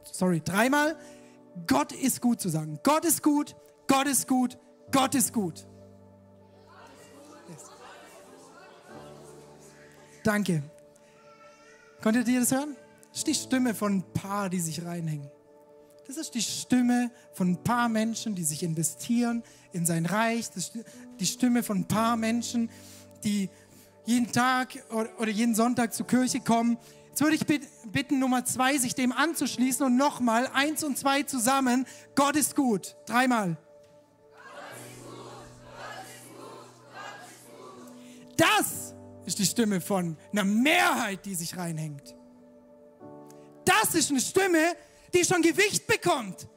sorry, 0.04 0.41
dreimal 0.44 0.98
Gott 1.68 1.91
ist 1.91 2.22
gut 2.22 2.41
zu 2.41 2.50
sagen. 2.50 2.80
Gott 2.84 3.06
ist 3.06 3.24
gut, 3.24 3.56
Gott 3.88 4.08
ist 4.08 4.28
gut, 4.28 4.58
Gott 4.91 5.15
ist 5.15 5.34
gut. 5.34 5.65
Yes. 7.50 7.63
Danke. 10.24 10.63
Konntet 12.02 12.28
ihr 12.28 12.39
das 12.39 12.52
hören? 12.52 12.76
Das 13.10 13.20
ist 13.20 13.28
die 13.28 13.34
Stimme 13.34 13.74
von 13.74 13.97
ein 13.97 14.14
paar, 14.14 14.49
die 14.49 14.60
sich 14.60 14.84
reinhängen. 14.84 15.30
Das 16.08 16.18
ist 16.18 16.36
die 16.36 16.41
Stimme 16.41 17.10
von 17.34 17.51
ein 17.51 17.64
paar 17.64 17.89
Menschen, 17.89 18.36
die 18.36 18.43
sich 18.43 18.62
investieren 18.62 19.43
in 19.72 19.86
sein 19.86 20.06
Reich. 20.06 20.49
Das 20.49 20.70
ist 20.76 20.86
die 21.20 21.26
Stimme 21.26 21.64
von 21.64 21.80
ein 21.80 21.88
paar 21.88 22.16
Menschen, 22.16 22.70
die 23.24 23.49
jeden 24.06 24.32
Tag 24.32 24.84
oder 24.91 25.30
jeden 25.32 25.56
Sonntag 25.56 25.93
zur 25.93 26.06
Kirche 26.06 26.41
kommen, 26.41 26.78
Jetzt 27.16 27.22
würde 27.22 27.38
ich 27.38 27.45
bitten, 27.93 28.20
Nummer 28.20 28.43
zwei, 28.43 28.78
sich 28.78 28.93
dem 28.93 29.13
anzuschließen 29.13 29.86
und 29.86 29.95
nochmal 29.95 30.49
eins 30.53 30.84
und 30.84 30.97
zwei 30.97 31.24
zusammen. 31.24 31.88
Gott 32.13 32.36
ist 32.36 32.57
gut. 32.57 32.97
Dreimal. 33.05 33.55
Das 38.36 38.93
ist 39.26 39.39
die 39.39 39.45
Stimme 39.45 39.80
von 39.80 40.18
einer 40.34 40.43
Mehrheit, 40.43 41.26
die 41.26 41.36
sich 41.36 41.55
reinhängt. 41.55 42.13
Das 43.63 43.95
ist 43.95 44.11
eine 44.11 44.20
Stimme, 44.20 44.76
die 45.13 45.24
schon 45.24 45.41
Gewicht 45.41 45.88
bekommt. 45.88 46.49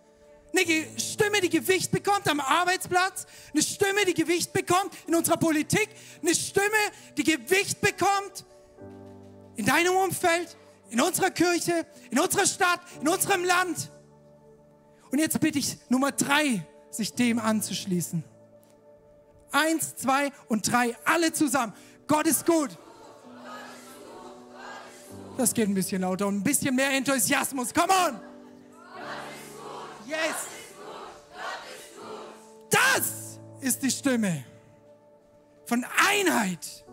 Eine 0.53 0.89
Stimme, 0.99 1.41
die 1.41 1.51
Gewicht 1.51 1.93
bekommt 1.93 2.27
am 2.27 2.41
Arbeitsplatz. 2.41 3.27
Eine 3.53 3.63
Stimme, 3.63 4.05
die 4.09 4.15
Gewicht 4.15 4.53
bekommt 4.53 4.93
in 5.07 5.15
unserer 5.15 5.37
Politik. 5.37 5.89
Eine 6.21 6.35
Stimme, 6.35 6.67
die 7.17 7.23
Gewicht 7.23 7.81
bekommt 7.81 8.45
in 9.59 9.67
deinem 9.67 9.95
Umfeld, 9.97 10.57
in 10.89 11.01
unserer 11.01 11.31
Kirche, 11.31 11.85
in 12.11 12.19
unserer 12.21 12.47
Stadt, 12.47 12.81
in 13.01 13.09
unserem 13.09 13.45
Land. 13.45 13.91
Und 15.11 15.19
jetzt 15.19 15.39
bitte 15.41 15.59
ich 15.59 15.77
Nummer 15.89 16.13
drei, 16.13 16.65
sich 16.91 17.13
dem 17.13 17.41
anzuschließen. 17.41 18.23
Eins, 19.51 19.97
zwei 19.97 20.31
und 20.49 20.71
drei, 20.71 20.97
alle 21.05 21.33
zusammen. 21.33 21.73
Gott 22.07 22.29
ist 22.29 22.47
gut. 22.47 22.71
Das 25.37 25.53
geht 25.53 25.69
ein 25.69 25.75
bisschen 25.75 26.03
lauter 26.03 26.29
und 26.29 26.37
ein 26.37 26.43
bisschen 26.45 26.77
mehr 26.77 26.91
Enthusiasmus. 26.93 27.75
Come 27.75 27.93
on! 27.93 28.21
Yes! 30.07 30.19
Das 32.71 33.41
ist 33.61 33.83
die 33.83 33.91
Stimme 33.91 34.45
von 35.67 35.85
Einheit. 36.09 36.85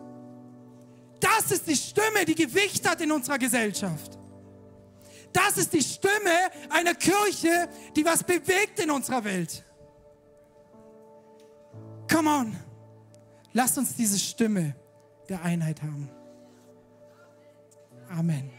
Das 1.48 1.58
ist 1.58 1.68
die 1.68 1.76
Stimme, 1.76 2.24
die 2.26 2.34
Gewicht 2.34 2.88
hat 2.88 3.00
in 3.00 3.12
unserer 3.12 3.38
Gesellschaft. 3.38 4.18
Das 5.32 5.56
ist 5.56 5.72
die 5.72 5.80
Stimme 5.80 6.50
einer 6.70 6.94
Kirche, 6.94 7.68
die 7.94 8.04
was 8.04 8.24
bewegt 8.24 8.80
in 8.80 8.90
unserer 8.90 9.22
Welt. 9.22 9.64
Come 12.10 12.28
on, 12.28 12.56
lasst 13.52 13.78
uns 13.78 13.94
diese 13.94 14.18
Stimme 14.18 14.74
der 15.28 15.40
Einheit 15.42 15.80
haben. 15.82 16.10
Amen. 18.08 18.50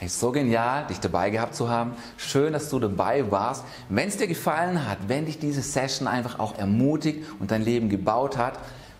Hey, 0.00 0.08
so 0.08 0.32
genial, 0.32 0.86
dich 0.86 0.98
dabei 0.98 1.28
gehabt 1.28 1.54
zu 1.54 1.68
haben. 1.68 1.92
Schön, 2.16 2.54
dass 2.54 2.70
du 2.70 2.78
dabei 2.78 3.30
warst. 3.30 3.66
Wenn 3.90 4.08
es 4.08 4.16
dir 4.16 4.28
gefallen 4.28 4.88
hat, 4.88 4.96
wenn 5.08 5.26
dich 5.26 5.38
diese 5.38 5.60
Session 5.60 6.08
einfach 6.08 6.38
auch 6.38 6.56
ermutigt 6.56 7.22
und 7.38 7.50
dein 7.50 7.60
Leben 7.60 7.90
gebaut 7.90 8.38
hat, 8.38 8.54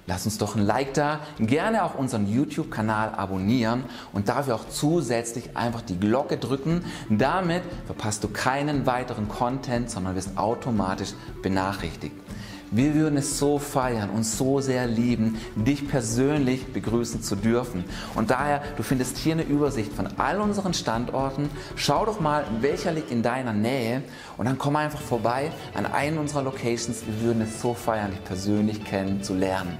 lass 0.07 0.27
uns 0.27 0.37
doch 0.37 0.57
ein 0.57 0.63
Like 0.63 0.93
da. 0.93 1.21
Gerne 1.39 1.85
auch 1.85 1.95
unseren 1.95 2.31
YouTube-Kanal 2.31 3.15
abonnieren 3.15 3.85
und 4.13 4.29
dafür 4.29 4.57
auch 4.57 4.69
zusätzlich 4.69 5.57
einfach 5.57 5.81
die 5.81 5.99
Glocke 5.99 6.37
drücken. 6.37 6.85
Damit 7.09 7.63
verpasst 7.87 8.23
du 8.23 8.29
keinen 8.29 8.85
weiteren 8.85 9.27
Content, 9.27 9.89
sondern 9.89 10.17
wirst 10.17 10.37
automatisch 10.37 11.15
benachrichtigt. 11.41 12.15
Wir 12.73 12.95
würden 12.95 13.17
es 13.17 13.37
so 13.39 13.59
feiern 13.59 14.11
und 14.11 14.23
so 14.23 14.61
sehr 14.61 14.87
lieben, 14.87 15.39
dich 15.57 15.89
persönlich 15.89 16.73
begrüßen 16.73 17.21
zu 17.21 17.35
dürfen. 17.35 17.85
Und 18.15 18.31
daher, 18.31 18.63
du 18.77 18.85
findest 18.85 19.19
hier 19.19 19.33
eine 19.33 19.43
Übersicht 19.43 19.93
von 19.93 20.07
all 20.19 20.41
unseren 20.41 20.73
Standorten. 20.73 21.51
Schau 21.75 22.07
doch 22.07 22.21
mal, 22.21 22.45
welcher 22.61 22.93
liegt 22.93 23.11
in 23.11 23.23
deiner 23.25 23.53
Nähe 23.53 24.03
und 24.37 24.47
dann 24.47 24.57
komm 24.57 24.77
einfach 24.77 25.01
vorbei 25.01 25.51
an 25.75 25.85
einen 25.85 26.19
unserer 26.19 26.43
Locations. 26.43 27.05
Wir 27.07 27.27
würden 27.27 27.43
es 27.43 27.61
so 27.61 27.75
feiern, 27.75 28.13
dich 28.13 28.25
persönlich 28.25 28.85
kennenzulernen 28.85 29.77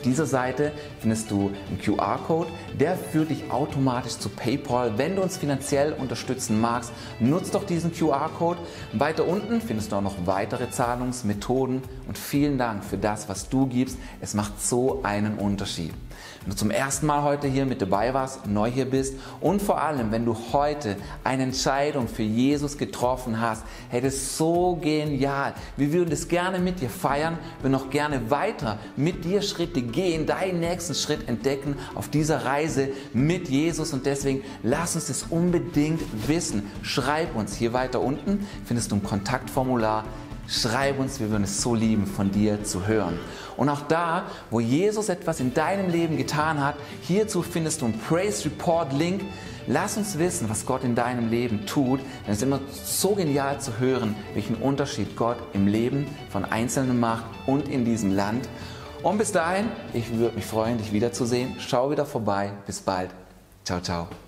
dieser 0.00 0.26
Seite 0.26 0.72
findest 1.00 1.30
du 1.30 1.50
einen 1.68 1.80
QR-Code, 1.80 2.50
der 2.78 2.96
führt 2.96 3.30
dich 3.30 3.50
automatisch 3.50 4.18
zu 4.18 4.28
PayPal. 4.28 4.98
Wenn 4.98 5.16
du 5.16 5.22
uns 5.22 5.36
finanziell 5.36 5.92
unterstützen 5.92 6.60
magst, 6.60 6.92
nutzt 7.20 7.54
doch 7.54 7.64
diesen 7.64 7.92
QR-Code. 7.92 8.58
Weiter 8.92 9.26
unten 9.26 9.60
findest 9.60 9.92
du 9.92 9.96
auch 9.96 10.02
noch 10.02 10.26
weitere 10.26 10.70
Zahlungsmethoden 10.70 11.82
und 12.06 12.18
vielen 12.18 12.58
Dank 12.58 12.84
für 12.84 12.98
das, 12.98 13.28
was 13.28 13.48
du 13.48 13.66
gibst. 13.66 13.98
Es 14.20 14.34
macht 14.34 14.60
so 14.60 15.00
einen 15.02 15.38
Unterschied. 15.38 15.92
Wenn 16.42 16.50
du 16.50 16.56
zum 16.56 16.70
ersten 16.70 17.06
Mal 17.06 17.22
heute 17.22 17.46
hier 17.46 17.66
mit 17.66 17.82
dabei 17.82 18.14
warst, 18.14 18.46
neu 18.46 18.70
hier 18.70 18.84
bist 18.84 19.14
und 19.40 19.60
vor 19.60 19.82
allem, 19.82 20.12
wenn 20.12 20.24
du 20.24 20.36
heute 20.52 20.96
eine 21.24 21.42
Entscheidung 21.42 22.08
für 22.08 22.22
Jesus 22.22 22.78
getroffen 22.78 23.40
hast, 23.40 23.64
hey, 23.90 24.00
ist 24.14 24.36
so 24.36 24.76
genial. 24.80 25.54
Wir 25.76 25.92
würden 25.92 26.10
das 26.10 26.28
gerne 26.28 26.58
mit 26.58 26.80
dir 26.80 26.90
feiern, 26.90 27.38
wir 27.60 27.70
noch 27.70 27.90
gerne 27.90 28.30
weiter 28.30 28.78
mit 28.96 29.24
dir 29.24 29.42
Schritte 29.42 29.82
gehen, 29.82 30.26
deinen 30.26 30.60
nächsten 30.60 30.94
Schritt 30.94 31.28
entdecken 31.28 31.76
auf 31.94 32.08
dieser 32.08 32.44
Reise 32.44 32.90
mit 33.12 33.48
Jesus 33.48 33.92
und 33.92 34.06
deswegen 34.06 34.42
lass 34.62 34.94
uns 34.94 35.06
das 35.06 35.24
unbedingt 35.30 36.00
wissen. 36.28 36.70
Schreib 36.82 37.34
uns 37.36 37.56
hier 37.56 37.72
weiter 37.72 38.00
unten, 38.00 38.46
findest 38.64 38.92
du 38.92 38.96
ein 38.96 39.02
Kontaktformular 39.02 40.04
Schreib 40.46 40.98
uns, 40.98 41.20
wir 41.20 41.30
würden 41.30 41.44
es 41.44 41.62
so 41.62 41.74
lieben, 41.74 42.06
von 42.06 42.30
dir 42.30 42.64
zu 42.64 42.86
hören. 42.86 43.18
Und 43.56 43.68
auch 43.68 43.82
da, 43.82 44.24
wo 44.50 44.60
Jesus 44.60 45.08
etwas 45.08 45.40
in 45.40 45.54
deinem 45.54 45.88
Leben 45.90 46.16
getan 46.16 46.62
hat, 46.62 46.74
hierzu 47.02 47.42
findest 47.42 47.80
du 47.80 47.86
einen 47.86 47.98
Praise 47.98 48.44
Report 48.44 48.92
Link. 48.92 49.22
Lass 49.66 49.96
uns 49.96 50.18
wissen, 50.18 50.50
was 50.50 50.66
Gott 50.66 50.84
in 50.84 50.94
deinem 50.94 51.30
Leben 51.30 51.64
tut. 51.64 52.00
Denn 52.00 52.32
es 52.32 52.38
ist 52.38 52.42
immer 52.42 52.60
so 52.70 53.14
genial 53.14 53.60
zu 53.60 53.78
hören, 53.78 54.14
welchen 54.34 54.56
Unterschied 54.56 55.16
Gott 55.16 55.38
im 55.54 55.66
Leben 55.66 56.06
von 56.28 56.44
Einzelnen 56.44 57.00
macht 57.00 57.24
und 57.46 57.68
in 57.68 57.84
diesem 57.84 58.14
Land. 58.14 58.46
Und 59.02 59.18
bis 59.18 59.32
dahin, 59.32 59.68
ich 59.92 60.14
würde 60.14 60.36
mich 60.36 60.46
freuen, 60.46 60.78
dich 60.78 60.92
wiederzusehen. 60.92 61.56
Schau 61.58 61.90
wieder 61.90 62.04
vorbei. 62.04 62.52
Bis 62.66 62.80
bald. 62.80 63.10
Ciao, 63.64 63.80
ciao. 63.80 64.23